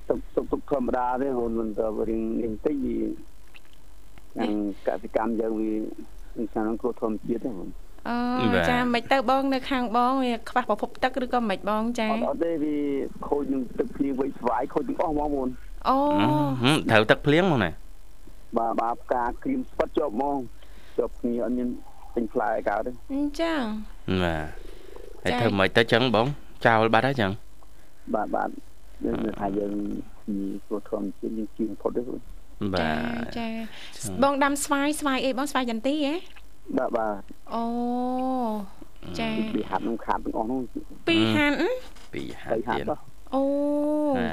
[0.10, 4.54] ទុកទុកទុកធម្មតាទេហ៊ុនមិនទៅរៀងរៀងតិចវាយ៉ាង
[4.88, 5.72] កសិកម្មយើងវា
[6.38, 7.70] មិនស្អាតគ្រោះធម្មជាតិទេហ៊ុន
[8.10, 12.76] អូចាមិនទៅបងនៅខាងបងវាខ្វះប្រភពទឹកឬក៏មិនបងចាអត់ទេវា
[13.28, 15.50] ខូចនឹងទឹកភ្លៀងវិញស្វាយខូចទាំងអស់ហ្មងបង
[15.88, 15.98] អូ
[16.91, 17.72] ត្រូវទឹកភ្លៀងហ្មងណា
[18.58, 20.38] បាទបាទផ្កាគ្រីមស្វិតជាប់ហ្មង
[20.98, 21.68] ជាប់គ្នាអត់មាន
[22.13, 23.62] ពេញផ្លែកើតទេអញ្ចឹង
[24.24, 24.48] បាទ
[25.24, 26.28] ហើយធ្វើមិនទៅចឹងបង
[26.65, 27.32] ចោលបាត់ហើយចឹង
[28.15, 28.50] បាទបាទ
[29.06, 29.74] យើងថាយើង
[30.26, 32.02] ពីព្រោះធម្មជាតិយើងជឿផុតទេ
[32.74, 32.91] បា
[33.22, 33.48] ទចា
[34.24, 36.15] បងដាំស្វាយស្វាយអីបងស្វាយចន្ទីហ៎
[36.78, 37.22] បាទបាទ
[37.54, 37.63] អូ
[39.20, 40.60] ចាពីហាត់នឹងខាត់ទាំងអស់នោះ
[41.08, 41.56] ពីហាត់
[42.13, 42.86] ពីហាត់ទៀត
[43.36, 43.44] អូ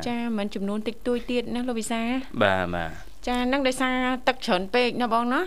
[0.09, 2.01] ចាមិនចំនួនតិចតួចទៀតណាលោកវិសា
[2.43, 2.91] បាទបាទ
[3.29, 3.97] ចានឹងដោយសារ
[4.29, 5.41] ទឹកច្រើនពេកណាបងណា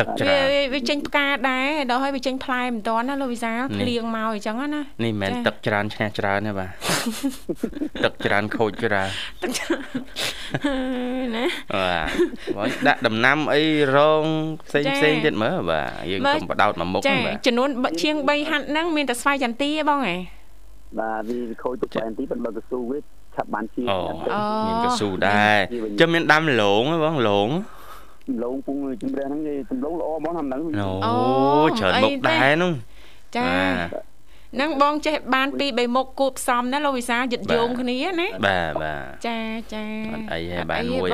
[0.00, 6.70] ទឹកច្រើនវាចេញផ្កាដែរដល់ហើយវាចេញផ្លែមិនតាន់ណាលោកវិសាភ្លៀងមកអញ្ចឹងណានេះមិនមែនទឹកច្រើនឈ្នះច្រើនទេបាទ
[8.04, 9.08] ទឹកច្រើនខូចច្រើន
[11.36, 11.46] ណា
[12.56, 13.62] បាទដាក់ដំណាំអី
[13.96, 14.24] រង
[14.66, 17.68] ផ្សេងផ្សេងទៀតមើលបាទយើងកុំបដោតមកមុខបាទចំនួន
[18.02, 20.16] ជាង3ហាត់ហ្នឹងមានតែស្វាយចន្ទីទេបងហ៎
[21.00, 22.98] បាទវាខូចទឹកស្វាយចន្ទីប៉ុន្តែកស៊ូវា
[23.34, 23.98] ឆាប់បានជាអូ
[24.66, 25.58] មានកស៊ូដែរ
[26.00, 27.48] ចាំមានដាំលងបងលង
[28.28, 30.62] ដំឡូងពុងជំរះហ្នឹងគេដំឡូងល្អបងហ្នឹង
[31.06, 31.14] អូ
[31.78, 32.72] ច្រើនមុខដែរនោះ
[33.36, 33.48] ចា
[34.60, 39.38] នឹងបងចេះបានពីបីមុខគួបផ្សំណាលោកវិសាយឹតយងគ្នាណាបាទបាទចា
[39.74, 41.10] ចាអត់អីទេបានមួយ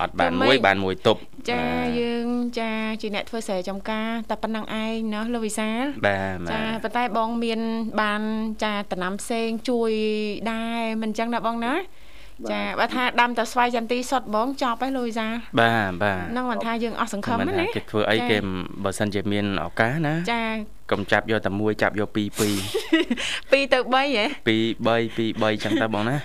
[0.00, 1.64] អត់បានមួយបានមួយទប់ចា
[2.00, 2.28] យើង
[2.58, 7.60] ចាជាអ្នកធ្វើស្រែចំការតែប៉ុណ្្នឹងឯងណាលោកវិសាលបាទចាប៉ុន្តែបងមាន
[8.00, 8.22] បាន
[8.64, 9.92] ចាតំណាំផ្សេងជួយ
[10.52, 11.74] ដែរមិនអញ្ចឹងណាបងណា
[12.52, 15.26] ចាបើថាដាំតែស្វាយចន្ទីសុតបងចប់ហើយលូយសា
[15.60, 18.36] បាទបាទហ្នឹងមិនថាយើងអស់សង្ឃឹមណាគេធ្វើអីគេ
[18.84, 20.42] បើសិនជាមានឱកាសណាចា
[20.90, 22.54] កុំចាប់យកតែមួយចាប់យកពីរពីរ
[23.70, 26.16] 2ទៅ3ហ៎ពីរ3ពីរ3ចឹងទៅបងណា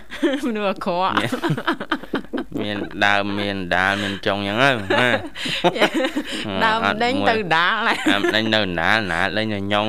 [0.48, 1.14] មនុស្សអាក្រក់
[2.62, 5.10] មានដើមមានដាលមានចុងចឹងទៅណា
[6.66, 9.88] ដើមដេញទៅដាល់ហើយដើមដេញនៅណាលណាលលេងនៅញង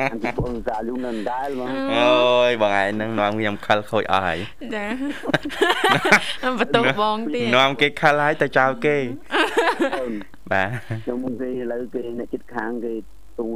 [0.00, 4.38] អានបងសាលុងនៅដែរមកអូយបងឯងនឹងនាំខ្ញុំខលខូចអស់ហើយ
[4.74, 4.86] ចា
[6.58, 8.96] បន្ទោសបងទៀតនាំគេខលហើយទៅចោលគេ
[10.52, 10.68] បាទ
[11.04, 12.92] ខ្ញុំមុនគេឥឡូវគេអ្នកចិត្តខាងគេ
[13.38, 13.48] ទុំ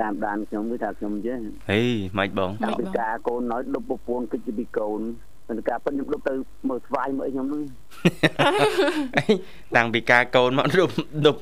[0.00, 1.38] តាមដានខ្ញុំគឺថាខ្ញុំចេះ
[1.70, 1.80] ហេ
[2.18, 5.00] មិនបងតាំងពីការកូនណ້ອຍដប់ប្រពន្ធគិតជាពីកូន
[5.48, 6.34] តែការប៉ិនខ្ញុំដប់ទៅ
[6.68, 7.62] មើលស្វាយមើលអីខ្ញុំហ្នឹង
[9.16, 9.34] អី
[9.76, 10.92] តាំងពីការកូនមកដប់
[11.26, 11.40] ដប់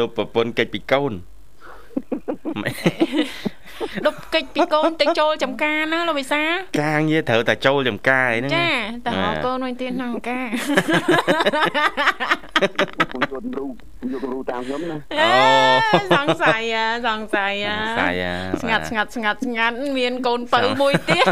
[0.00, 1.12] ដប់ប្រពន្ធកិច្ចពីកូន
[4.06, 6.42] ដប់កិច្ចពីកូនទៅចូលចំការណាលោកវិសា
[6.82, 8.70] ការងារត្រូវតែចូលចំការឯហ្នឹងចា
[9.06, 10.46] តើហៅកូនវិញទៀតក្នុងការ
[13.12, 13.72] ខ្ញុំយករូប
[14.12, 14.96] យករូបតាមខ្ញុំណា
[16.16, 18.14] សង្ស័យអាសង្ស័យអាសាយ
[18.62, 21.26] ស្ងាត់ស្ងាត់ស្ងាត់ស្ងាត់មានកូនបើមួយទៀត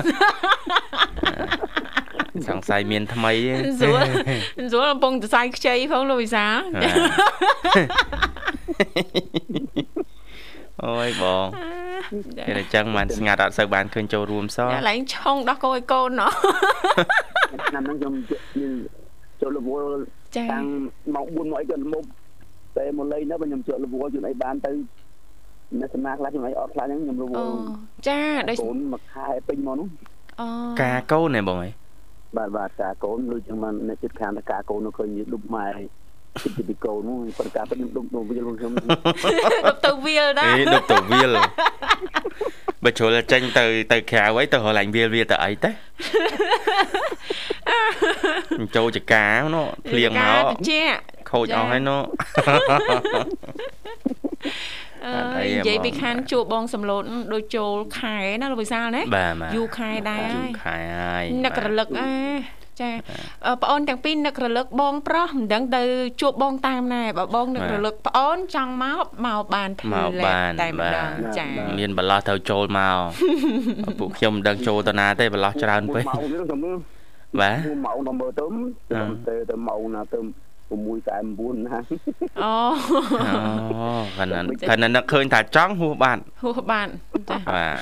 [2.49, 4.01] សង្ស័យមានថ្មីទេស្រួល
[4.73, 6.45] ស្រួលកំពុងសរសៃខ្ចីផងលោកវិសា
[10.83, 11.47] អូយបង
[12.47, 16.33] គេតែចឹងបានស្ងាត់អត់សូវបានឃើញចូលរួមសោះតែឡើងឆុងដោះកូនឲ្យកូនណោះ
[17.69, 18.15] ឆ្នាំហ្នឹងខ្ញុំ
[19.41, 19.89] ចូលរវល់
[20.37, 20.65] ចាតាំង
[21.15, 22.03] ម៉ោង4មកអីក៏មុំ
[22.77, 24.71] តែមកលេងទៅខ្ញុំចូលរវល់ជួនអីបានទៅ
[25.81, 27.57] អ្នកសមាខ្លះខ្ញុំអីអត់ខ្លះហ្នឹងខ្ញុំរវអូល់
[28.09, 29.89] ចាដូចកូនមួយខែពេញមកនោះ
[30.41, 30.47] អូ
[30.83, 31.71] ការកូនឯងបងអី
[32.37, 35.67] បាទបាទការកូនដូចចឹងបានអ្នកចិត្តខាងតការកូននោះឃើញដុបម៉ែ
[36.43, 41.31] គិតពីកូននោះប៉ុន្តែខ្ញុំដុបទៅវាខ្ញុំដប់ទៅវាលដែរអេដប់ទៅវាល
[42.85, 45.71] បើជ្រុលចេញទៅទៅក្រៅអីទៅរកឡើងវាលវាទៅអីទៅ
[48.61, 50.73] អញ្ចូលចកានោះភ្លៀងមកតិច
[51.31, 52.01] ខូចអស់ហើយនោះ
[55.07, 62.15] អអត់អីើយទេនិយាយបងពីខានជួបបងសំឡូតដូចចូលខែណាលោកវិសាលណាបាទបាទយូរខែដែរយូរខែហើយនឹករលឹកអើ
[62.81, 62.91] ចា
[63.47, 65.83] អឺប្អូនទាំងពីរនឹករលឹកបងប្រុសមិនដឹងទៅ
[66.21, 72.97] ជួបបងតាមណាបើបងនឹករលឹកប្អូនចង់មកមកបានភ្លឺមកលែបានតែម្ដងបាទចាបាទមានបន្លោះត្រូវចូលមក
[73.99, 76.79] ពួកខ្ញុំមិនដឹងចូលទៅណាទេបន្លោះច្រើនពេកម៉ោងនេះខ្ញុំមើល
[77.41, 78.45] បាទម៉ោងដល់មើលទៅ
[79.29, 80.19] ទៅទៅម៉ោងណាទៅ
[80.83, 81.79] 6តែ9ណា
[82.43, 82.53] អូ
[83.23, 86.89] អូខណៈខណៈនឹកឃើញថាចង់ហួសបាត់ហួសបាន
[87.31, 87.77] ចាបាទ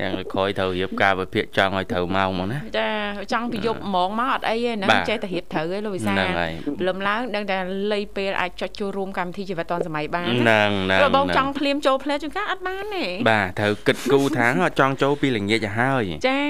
[0.00, 2.90] យ៉ាងក្រោយត្រូវរៀបការវិភាគចង់ឲ្យត្រូវមកហ្មងណាចា
[3.32, 7.58] ចង់ទៅយប់ហ្មងមកអត់អីទេហ្នឹងបាទចេះតែរៀបត្រូវឯងលោកវិសាហ្នឹងហើយព្រលឹមឡើងដឹងតែ
[7.92, 16.40] លៃពេលអាចចុចចូលរួមកម្មវិធីជីវិតឌុនសម័យបានហ្នឹងហ្នឹងព្រោះបងហ្នឹងចង់ភ្លាមចូលផ្លែជួនកាលអត់បានទេបាទត្រូវគិតគូរថាអត់ចង់ចូលពីល្ងាចទៅហើយចា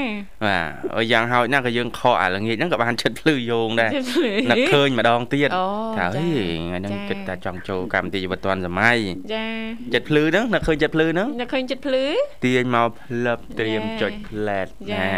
[0.46, 5.66] បាទឲ្យយ៉ាងហោចណាស់ក៏យើងខកអាល្ងាចហ្នឹងក៏បានឈិតភ្លឺយោងដែរជិតភ្លឺនឹកឃើញម្ដងទៀតអូ
[5.98, 8.96] ថាចាអីថ្ងៃហ្នឹងចាគិតថាចង់ចូលកម្មវិធីជីវិតឌွန်សម័យ
[9.34, 9.46] ចា
[9.94, 12.04] ចិត្តភ្លឺហ្នឹងនឹកឃើញចិត្តភ្លឺហ្នឹងនឹកឃើញចិត្តភ្លឺ
[12.44, 15.10] ទាញមកផ្លឹបត្រៀមចាចុចផ្លែតចាណា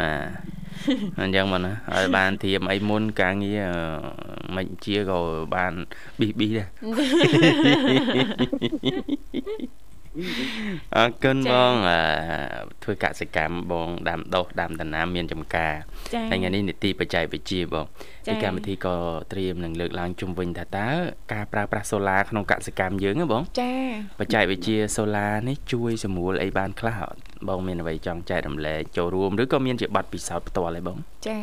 [0.00, 0.10] អា
[1.20, 5.18] អញ្ចឹងមកណាឲ្យបានធៀមអីមុនការងារអឺមិនជាក៏
[5.54, 5.72] បាន
[6.18, 6.68] ប៊ីប៊ីដែរ
[10.96, 11.98] អរគុណបងអឺ
[12.82, 15.74] ធ្វើកសិកម្មបងដាំដុះដាំដំណាំមានចំការ
[16.14, 17.84] ចាហើយថ្ងៃនេះនីតិបច្ចេកវិទ្យាបង
[18.26, 18.96] ចា៎ពីកម្មវិធីក៏
[19.32, 20.88] ត្រៀមនឹងលើកឡើងជុំវិញថាតើ
[21.32, 23.72] ការប្រើប្រាស់សូឡាក្នុងកសិកម្មយើងហ៎បងចា
[24.20, 31.38] បច្ចេកវិទ្យាសូឡានេះជួយសម្រួលអីបានខ្លះអត់បងមានអ្វីចង់ចែករំលែកចូលរួមឬក៏មានជាប័ណ្ណពិសោធន៍ផ្ទាល់ទេបងចា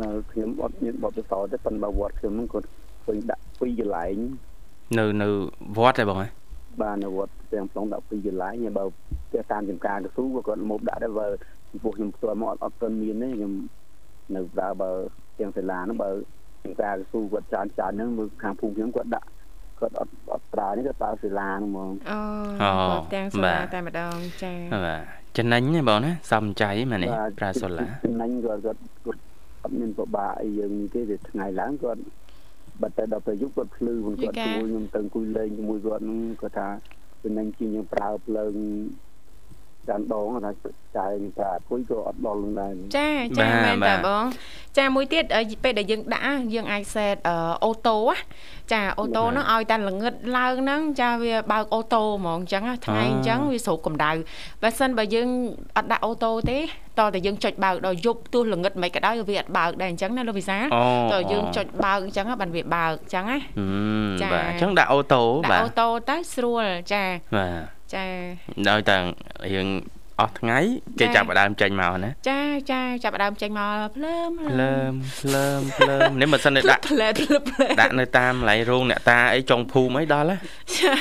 [0.00, 2.66] បើខ្ញុំអត់មានបទពិសោធន៍ទេប៉ុន្តែវត្តខ្ញុំហ្នឹងគាត់
[3.04, 4.16] ឃើញដាក់ពីរកន្លែង
[4.98, 5.28] នៅនៅ
[5.76, 6.28] វត្តទេបងហ៎
[6.82, 8.84] បាទនៅវត្តទាំងផ្លុងដាក់ពីរកន្លែងហើយបើ
[9.26, 11.26] ផ្ទះតាមចំការកស៊ូក៏គាត់មកដាក់ដែរបើ
[11.70, 13.52] ចំពោះខ្ញុំផ្ទាល់មកអត់អត់ទាន់មានទេខ្ញុំ
[14.34, 14.90] នៅដើរបើ
[15.38, 16.10] ទាំងសាលាហ្នឹងបើ
[16.64, 19.28] ចំការកស៊ូគាត់ចានចានហ្នឹងមើលខាងភូមិខ្ញុំគាត់ដាក់
[19.80, 22.18] គាត់អត់អត់ប្រើនេះគាត់ប្រើសាលាហ្នឹងហ្មងអូ
[22.62, 24.52] អូគាត់ទាំងសូឡាបាទតែម្ដងចា
[24.84, 25.02] បាទ
[25.38, 27.08] ចំណេញទេបងណាសំចៃមែនទេ
[27.38, 29.20] ប្រើសូឡាចំណេញគាត់គាត់គាត់
[29.62, 32.00] អត់មានពិបាកអីយើងនេះទេតែថ្ងៃឡើងគាត់
[32.80, 36.68] បាត់តែដល់ពេលយប់គាត់ភ្លឺគាត់យីកាជួយខ្ញុំទៅអង្គុយលេងជាមួយគាត់ហ្នឹងគាត់ថា
[37.22, 38.54] ចំណេញជាងយើងប្រើភ្លើង
[39.88, 40.52] ចានដងគាត់ថា
[40.98, 44.24] ចាយប្រើអគុយក៏អត់ដល់នឹងដែរចាចាមែនតាបង
[44.78, 48.16] ចាមួយទៀតអឺពេលដែលយើងដាក់ណាយើងអាចសេតអឺអូតូណា
[48.72, 54.12] ចាអូតូហ្នឹងឲ្យតែល្ងឹតឡើងហ្នឹងចាវាបើកអូតូហ្មងអញ្ចឹងណាថ្ងៃអញ្ចឹងវាស្រូបកម្ដៅ
[54.62, 55.28] បើសិនបើយើង
[55.76, 56.58] អត់ដាក់អូតូទេ
[57.00, 63.64] តើតែយើងចុចបើកដល់យប់ទោះល្ងឹតមិនក៏ដោយវាអត់បើកដែរអញ្ចឹងណាលោកវិសាលអូតើយើងចុចបើកអញ្ចឹងណាបានវាបើកអញ្ចឹងណាហឹ
[64.06, 67.02] មចា៎បាទអញ្ចឹងដាក់អូតូដាក់បាទអូតូទៅស្រួលចា
[67.36, 67.46] បា
[67.83, 68.06] ទ ចា
[68.68, 68.96] ដោយតែ
[69.54, 69.68] រៀង
[70.20, 70.58] អស់ថ្ងៃ
[71.00, 72.40] គេចាប់ផ្ដើមចេញមកណាចា
[72.72, 80.36] ចាចាប់ផ្ដើមចេញមកភ្លើមភ្លើមភ្លើមភ្លើមនេះមិនសិនទេដាក់ភ្លើភ្លើភ្លើដាក់នៅតាមកន្លែងរោងអ្នកតាអីចុងភូមិអីដល់ហ៎
[80.76, 80.92] ចា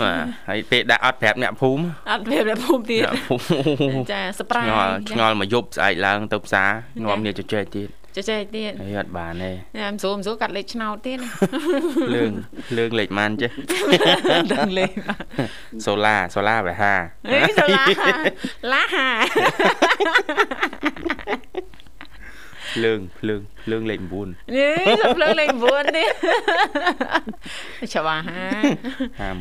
[0.00, 6.70] បាទហើយពេលដាក់អត់ប្រាប់អ្នកភូមិអត់វាប្រភូមិទៀតអ្នកភូមិចាសប្រាឆ្ងល់ឆ្ងល់មកយប់ស្អែកឡើងទៅផ្សារ
[7.04, 11.18] ងាប់គ្នាជជែកទៀត ចេះចេះទៀតហើយអត់បានទេញ៉ាំស្រួលស្រួលកាត់លេខឆ្នោតទៀត
[12.08, 12.30] ភ្លើង
[12.70, 13.50] ភ្លើងលេខម៉ានចេះ
[14.52, 14.90] ដឹងលេខ
[15.86, 16.94] សូឡាសូឡាវេហា
[17.32, 17.84] អេសូឡា
[18.72, 19.08] ឡាហា
[22.74, 26.08] ភ្លើងភ្លើងភ្លើងលេខ9នេះសភ្លើងលេខ9នេះ
[27.94, 29.34] ច្បាស់ហា59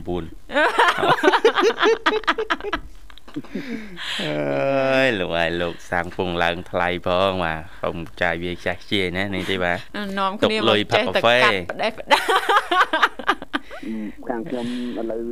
[4.25, 9.77] អើយលោកអាយលោកសាំងពងឡើងថ្លៃផងបាទកុំចាយវាចាស់ជាណានេះទេបាទ
[10.19, 12.19] នាំទុកគ្នាលុមកយផឹកចេះកាតែហ្វេកាត់ផ្ដេសផ្ដា
[14.29, 14.67] ខាងខ្ញុំ
[14.99, 15.23] ឥឡូវ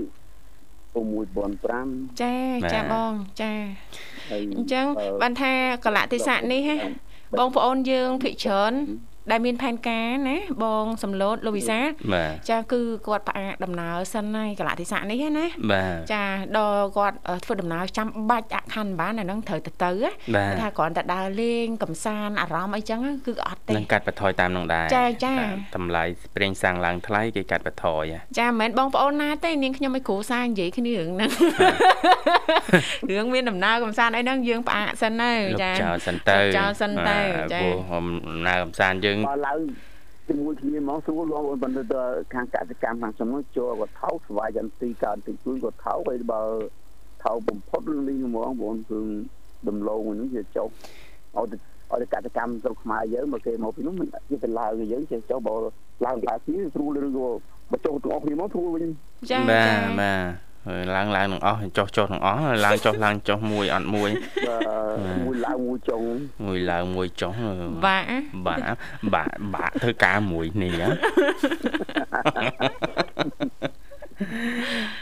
[0.94, 2.36] 6005ចា
[2.74, 3.54] ចាបងចា
[4.32, 4.86] ហើយអញ្ចឹង
[5.22, 5.54] បានថា
[5.86, 6.78] កលៈទេសៈនេះហ៎
[7.40, 8.74] បងប្អូនយើងភិកច្រើន
[9.32, 16.24] ដែលមានផែនការណាបងសំឡូតលោកវិសាលបាទចាគឺគាត់ផ្អាកដំណើរសិនហើយកលៈទេសៈនេះណាបាទចា
[16.58, 26.04] ដល់គាត់អឺធ្វើដំណើរចាំបាច់អខណ្ឌបានអាហ្នឹងត្រូវទៅទៅណាបាទថាគ្រាន់តែដើរលេងកំសាន្តអារម្មណ៍អីចឹងគឺអត់ទេនឹងកាត់បន្ថយតាមនឹងដែរចាចាបាទតម្លៃ
[26.36, 31.32] ប្រេងសាំងឡើងថ្លៃគេកាត់បន្ថយហ៎ចាមិនមែនបងប្អូនណាទេនាងខ្ញុំឲ្យគ្រូសានិយាយគ្នារឿងហ្នឹង
[33.12, 39.60] រឿងមានដំណើរកំសាន្តអីហ្នឹងយើងផ្អាកសិនទៅលោកចាចោលសិនទៅចោលសិនទៅបាទចាព្រោះដំណើរកំសាន្តយើងបើឡើង
[40.28, 42.02] ជាមួយគ្នាមកសួរលោកបន្តទៅ
[42.34, 46.42] ខាងកសិកម្មខាងខ្ញុំនោះចូលគាត់ថោកស្វាយចន្ទីកើតតិចតួចគាត់ថោកហើយបើ
[47.24, 49.00] ថោកបំផុតលីងហ្មងបងគឺ
[49.68, 50.68] ដំឡូងហ្នឹងវាចុះ
[51.38, 51.58] ឲ្យទៅ
[51.92, 55.56] ឲ្យទៅកសិកម្មស្រុកខ្មែរយើងមកគេមកពីនោះមិនគេទៅឡើងយើងចេះចុះបើ
[56.06, 57.28] ឡើងឡើងគ្នាស្រួលឬក៏
[57.72, 58.86] បើចុះទាំងអស់គ្នាមកស្រួលវិញ
[59.32, 60.51] ចាបាចាទបាទហើយ
[60.96, 64.10] ឡើងឡើងទាំងអស់ចុះចុះទាំងអស់ឡើងចុះឡើងចុះមួយអត់មួយ
[64.48, 64.58] បើ
[65.26, 66.02] មួយឡើងមួយចុង
[66.46, 67.34] មួយឡើងមួយចុះ
[67.86, 68.08] បាក់
[68.46, 68.64] បាក់
[69.14, 70.88] បាក់បាក់ធ្វើការមួយនេះហ៎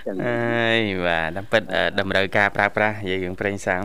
[0.05, 3.83] ចឹងអើយបាទតាមពិតអឺតម្រូវការប្រើប្រាស់និយាយរឿងប្រេងសាំង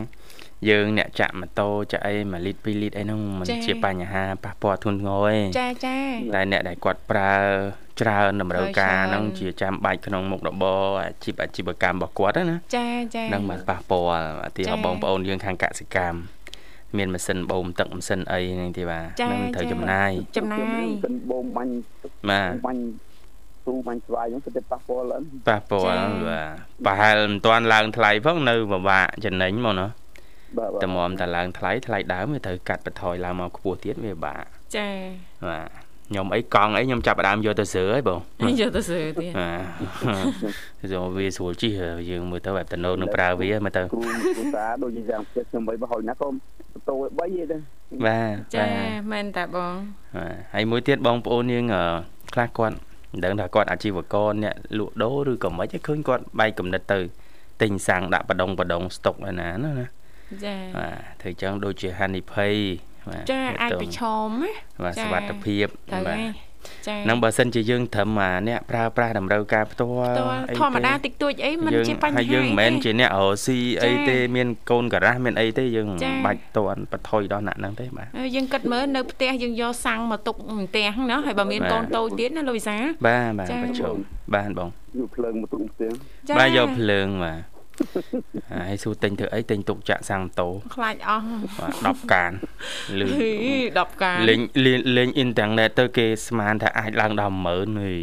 [0.69, 5.97] យើងអ្នកចាក់ម៉ូតូចាក់អី1លីត្រ2លីត្រអីហ្នឹងมันជាបញ្ហាប៉ះពាល់ធ្ងន់ធ្ងរទេចាចា
[6.35, 7.35] តែអ្នកដែលគាត់ប្រើ
[8.01, 14.07] ច្រើនតម្រូវការប្រើច្រើនហ្នឹងជាចាំបាច់ក្នុងមុខរបរអាជីពអាជីវកម្មរបស់គាត់ណាចាចានឹងបានប៉ះពាល់
[14.49, 16.19] ឧទាហរណ៍ចា៎បងប្អូនយើងខាងកសិកម្ម
[16.97, 21.73] មានម៉ាស៊ីនបូមទឹកម៉ាស៊ីនអីហ្នឹងទេបាទចា៎នឹងត្រូវចា៎ចំណាយចំណាយមិនបងបាញ់
[22.31, 22.83] បាទបាញ់
[23.67, 26.49] ទូបាញ់ស្វាយហ្នឹងទៅប៉ះពាល់អត់ប៉ះពាល់ចា៎បាទ
[26.87, 30.04] ប្រហែលមិនទាន់ឡើងថ្លៃផងនៅពិបាកចំណេញមកណាបាទបាទ
[30.85, 34.43] តម្រាំតែឡើងថ្លៃថ្លៃដើមវាត្រូវកាត់បន្ថយឡើងមកខ្ពស់ទៀតវាពិបាក
[34.77, 34.89] ចា
[35.49, 35.69] បាទ
[36.09, 38.21] ខ្ញុំអីកង់អីខ្ញុំចាប់ផ្ដើមយកទៅស្រើហើយបង
[38.61, 39.51] យកទៅសើទៀតបា
[40.83, 41.69] ទចូលវាស្រួលជី
[42.11, 44.01] យើងមើលទៅបែបតំណូននឹងប្រើវាមើលទៅគ្រូ
[44.37, 47.57] គ្រូតាដូចជាយ៉ាងផ្ទះខ្ញុំបីបើហុយណាក៏បន្ទោឲ្យ3ទេ
[48.07, 49.75] បាទចាបាទមែនតាបង
[50.17, 51.83] បាទហើយមួយទៀតបងប្អូនយើងអឺ
[52.35, 52.77] ខ្លះគាត់
[53.13, 56.99] មិនដឹងថាគាត់អាជីវករអ្នកលក់ដូរឬក៏មិនឃើញគាត់បែកកំណត់ទៅ
[57.63, 59.87] ទិញសាំងដាក់បដងបដងស្តុកឯណាណាណា
[60.45, 62.55] ចាបាទធ្វើអញ្ចឹងដូចជាហានិភ័យ
[63.11, 64.51] បាទចាអាចទៅប្រឈមណា
[64.85, 66.55] បាទចា៎សុវត្ថិភាពត្រូវបាទហើយ
[66.87, 80.35] ចាហ្នឹងបើសិនជាយើងត្រឹមអាអ្នកប្រើប្រាស់តម្រូវការផ្ទាល់តើអីធម្មតាតិចតួចអីមិនយើងជាបញ្ហាហើយយើងមិនមែនទេជាអ្នករកស៊ីអីចា៎ទេមានកូនការ៉ាស់មានអីទេយើងចា៎មិនបាច់តន់បថុយដល់ណាក់ហ្នឹងទេបាទហើយយើងគិតមើលនៅផ្ទះយើងយកសាំងមកទុក
[80.69, 83.95] ផ្ទះហ្នឹងណាហើយបើមានបាទកូនតូចទៀតណាលោកវិសាលបាទបាទចា៎ប្រជុំ
[84.35, 84.69] បាទបង
[84.99, 85.91] យកភ្លើងមកទុកផ្ទះ
[86.39, 87.54] បាទយកភ្លើងបាទ
[88.53, 91.25] ហើយសួរទិញធ្វើអីទិញទុកចាក់សាំងម៉ូតូខ្លាចអស់
[91.59, 92.33] បាទ10កាន
[92.99, 93.31] លឺហី
[93.69, 97.95] 10កាលលេងលេងលេងអ៊ីនធឺណិតទៅគេស្មានថាអាចឡើងដល់10000ហី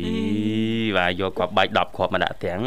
[0.98, 2.62] បាទយកគ្រាប់បែក10គ្រាប់មកដាក់ទាំង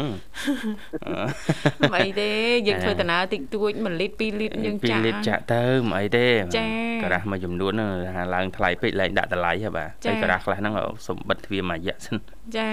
[1.93, 2.29] មិនអីទេ
[2.67, 6.27] យើងធ្វើដំណើរតិចតួច1លីត្រ2លីត្រយើងចាក់2លីត្រចាក់ទៅមិនអីទេ
[6.57, 6.69] ចា៎
[7.03, 10.73] ការ៉ាស់មួយចំនួនហ្នឹងថាឡើងថ្លៃពេកលែងដាក់តម្លៃហ៎បាទចា៎ហើយការ៉ាស់ខ្លះហ្នឹង
[11.07, 12.17] សំបិតទ្វារមួយរយៈសិន
[12.57, 12.67] ចា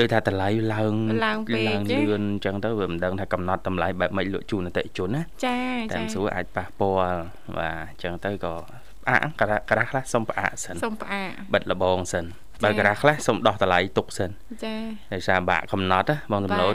[0.00, 0.94] ដូចថាតម្លៃឡើង
[1.26, 5.58] ឡើងពេកឡើងទេលឿនអញ្ចឹងទៅវាមិនដឹងថាកំណត់តម្លៃបែបម៉េចលក់ជូនអតិថិជនណាចា
[5.92, 7.18] តែចាមិនស្រួលអាចប៉ះពាល់
[7.56, 8.54] បាទអញ្ចឹងទៅក៏
[9.04, 12.24] ផ្អាកការ៉ាស់ការ៉ាស់ខ្លះសុំផ្អាកសិនសុំផ្អាកបិទលបងសិន
[12.64, 14.30] បើចា៎ការ៉ាស់ខ្លះសុំដោះតម្លៃទុកសិន
[14.64, 14.74] ចា
[15.12, 16.74] ដោយសារបាក់កំណត់ណាបងតំណូត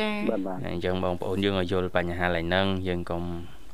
[0.00, 3.22] ចាបាទបាទអញ្ចឹងបងប្អូនយើងឲ្យយល់បញ្ហាឡើយហ្នឹងយើងកុំ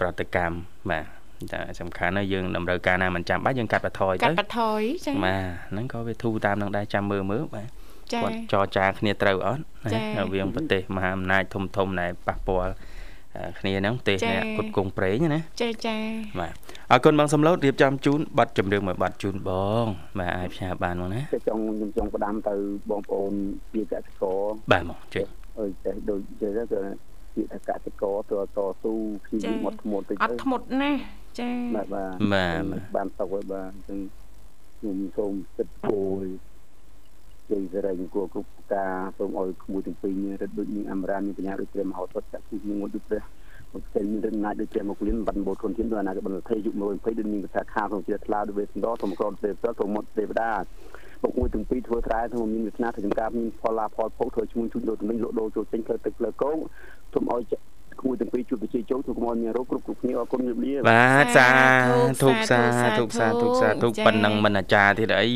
[0.01, 0.57] ប្រតិកម្ម
[0.91, 1.07] បាទ
[1.53, 7.80] តែសំខាន់ណាស់យើងតម្រូវការណាមិនចាំបាច់យើងកាត់បន្ថយកាទៅត់បន្ថយចាបាទហ្នឹងក៏វាធូរតាមនឹងដែរចាំមើលមើលបាទចា
[8.13, 12.73] គាត់ចរចាគ្នាត្រូវអត់ចា៎ណារវាងប្រទេសមហាអំណាចធំធំដែលប៉ះពាល់
[13.37, 15.97] អឺគ្នាហ្នឹងប្រទេសចា៎អ្នកគុតគង់ប្រេងណាចាចា
[16.41, 16.53] បាទ
[16.91, 19.51] អរគុណបងសំឡូតរៀបចំជូនប័ណ្ណជំរឿនមួយប័ណ្ណជូនប
[19.83, 19.87] ង
[20.19, 22.55] បាទអាចផ្សាយបានមកណាតែចង់ខ្ញុំចង់ផ្ដាំទៅ
[22.91, 23.33] បងប្អូន
[23.73, 24.41] ជាកសិករ
[24.73, 25.27] បាទមកចេញ
[25.59, 26.81] អើយតែដូចជាទៅ
[27.35, 28.93] ពាក្យថាកសិករទៅតស៊ូ
[29.25, 31.01] ព្យាយាមអត់ធ្មត់តិចអត់ធ្មត់ណាស់
[31.41, 32.63] ចាបាទបាទបាទ
[32.97, 33.99] បានតកហើយបាទអញ្ចឹង
[34.79, 36.25] ខ្ញុំសូមចិត្តគោល
[37.51, 43.23] ជ័យសេរីគួរគ្រប់ការសូមឲ្យក្មួយទាំងពីរនេះរត់ដូចនាងអមរាមានបញ្ញាដូចព្រះមហោសថចាក់ទីមួយដូចព្រះ
[43.73, 50.51] មកស្ទែងមានរិទ្ធណាចដូចព្រះមកលៀនបានបូតខ្លួនធានដោយអនាគតបន្តថេយុ120ដូចនាងកថាខាក្នុងជាថ្លាដូចវេសន្តរធម្មក្រទេវទៅមុតទេវតា
[51.23, 56.57] បុកមួយទាំងពីរធ្វើស្រែធ្វើមានវាសនាធ្វើចំការមានផលឡាផលភោគធ្វើឈ្មោះជួយដូរទំនិញលក់ដូរចូលចេញធ្វើទឹកលើកោង
[57.15, 57.43] ទុំឲ្យ
[58.03, 61.49] គួរទាំងពីរជួបប្រជាជនទូកុំឲ្យមានរោគគ្រប់គ្រប់គ្នាអរគុណជំរាបលាបាទសា
[62.23, 62.61] ធុកសា
[62.99, 65.29] ធុកសាធុកសាធុកប៉ុណ្ណឹងមិនអាចារ្យទៀតអី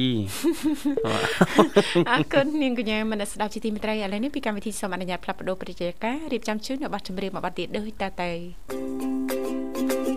[2.10, 10.13] អរគុណនាងកញ្ញាមនស្ដាប់ជាទីមេត្រីឥឡូវនេះពីកម្មវិធីសូមអនុញ្ញាតផ្លាប់បដោប្រជាការរៀបចំជូននៅប័ណ្ណចម្រៀងមួយប័ណ្ណទៀតដូចតទៅ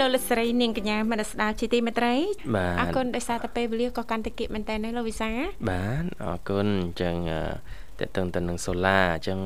[0.00, 2.14] លោកលស្រីនាងកញ្ញាមនស្ដាប់ជាទីមេត្រី
[2.80, 5.30] អរគុណដោយសារតែពេលវេលាក៏កាន់តែគៀកមែនតើលោកវិសា
[5.70, 7.14] បាទអរគុណអញ្ចឹង
[8.00, 9.38] តើតឹងទៅនឹងសូឡាអញ្ចឹង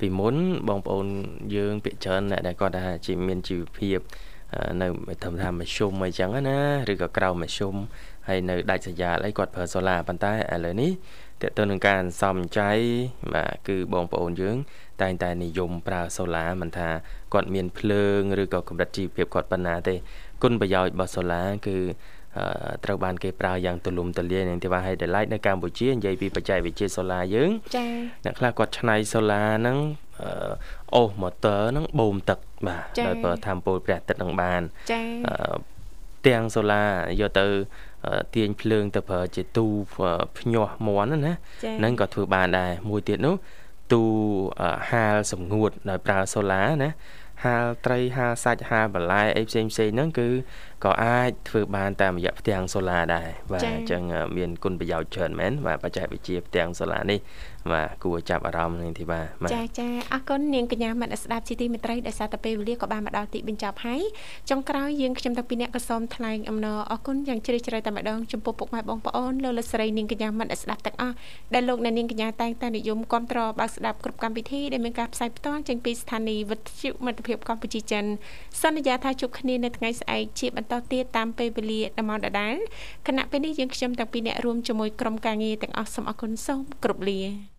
[0.00, 0.36] ពីមុន
[0.68, 1.06] បងប្អូន
[1.56, 3.98] យើងភាគច្រើនអ្នកដែលគាត់ថាជាមានជីវភាព
[4.82, 4.88] នៅ
[5.24, 6.58] ធម្មតាមមធ្យមអីចឹងណា
[6.92, 7.74] ឬក៏ក្រៅមធ្យម
[8.28, 10.90] ហើយនៅដាច់ស្រយាលអីគាត់ប្រើសូឡាប៉ុន្តែឥឡូវនេះ
[11.42, 12.70] តើទៅនឹងការសំចៃ
[13.34, 14.56] បាទគឺបងប្អូនយើង
[15.02, 16.88] តែងតែនិយមប្រើសូឡាមិនថា
[17.34, 19.94] គាត់មានភ្លើងឬក៏កម្រិតជីវភាពគាត់ប៉ុណ្ណាទេ
[20.42, 21.76] គុណប្រយោជន៍របស់សូឡាគឺ
[22.84, 27.90] ត្រូវបានគេប្រើយ៉ាងទូលំទូលាយនឹងទេបាទហើយដែលឡែកនៅកម្ពុជានិយាយពីបច្ចេកវិទ្យាសូឡាយើងចា៎
[28.24, 29.78] អ្នកខ្លះគាត់ឆ្នៃសូឡាហ្នឹង
[30.94, 34.62] អូសម៉ូទ័រហ្នឹងបូមទឹកបាទដោយប្រើថាមពលព្រះអាទិត្យនឹងបាន
[34.92, 35.80] ចា៎
[36.26, 36.82] ទាំងសូឡា
[37.20, 37.46] យកទៅ
[38.34, 39.66] ទាញភ្លើងទៅប្រើជាទូ
[40.38, 41.34] ភ្ញាស់មន់ណា
[41.78, 43.34] ហ្នឹងក៏ធ្វើបានដែរមួយទៀតនោះ
[43.92, 44.02] ទូ
[44.90, 46.90] ហាលសម្ងួតដោយប្រើសូឡាណា
[47.44, 50.28] ហាលត្រីហាលសាច់ហាលបន្លែអីផ្សេងផ្សេងហ្នឹងគឺ
[50.84, 54.02] ក៏អាចធ្វើបានតាមរយៈផ្ទាំងសូឡាដែរបាទអញ្ចឹង
[54.36, 57.18] មានគុណប្រយោជន៍ច្រើនមែនបាទបច្ចេកវិទ្យាផ្ទាំងសូឡានេះ
[57.72, 64.02] បាទគួរចាប់អារម្មណ៍នឹងទីបាទចាចាអរគុណនាងកញ្ញាមនស្ដាប់ជាទីមេត្រីដោយសារតែពេលវេលាក៏បានមកដល់ទីបញ្ចប់ហើយ
[64.50, 71.14] ចុងក្រោយយើងខ្ញុំទាំងពីរអ្នកក៏សូមថ្លែងអំណរអរគុណយ៉ាងជ្រាលជ្រៅតែម្ដងចំពោះពុកម៉ែបងប្អូនលោកលោកស្រីនាងកញ្ញាមនស្ដាប់ទាំងអស់
[71.54, 78.04] ដែលលោកអ្នកនាងកញ្ញាតែងតែនិយមគ្រប់តរបើស្ដាប់គ្រប់កម្មវិធីដែលមានការផ្សាយផ្ទាល់ចេញពីស្ថានីយ៍វិទ្យុមិត្តភាពកម្ពុជាចិន
[78.62, 82.56] សន្យាថាជួបគ្នានៅថ្ងៃស្អែកជាបន្តទៀតតាមពេលវេលាដំណដដែល
[83.06, 87.49] គណៈពេលនេះយើងខ្ញុំទាំងពីរអ្នករួមជាមួយក្រុមការងារទាំងអស់សូមអរគុណសូមគោរពលា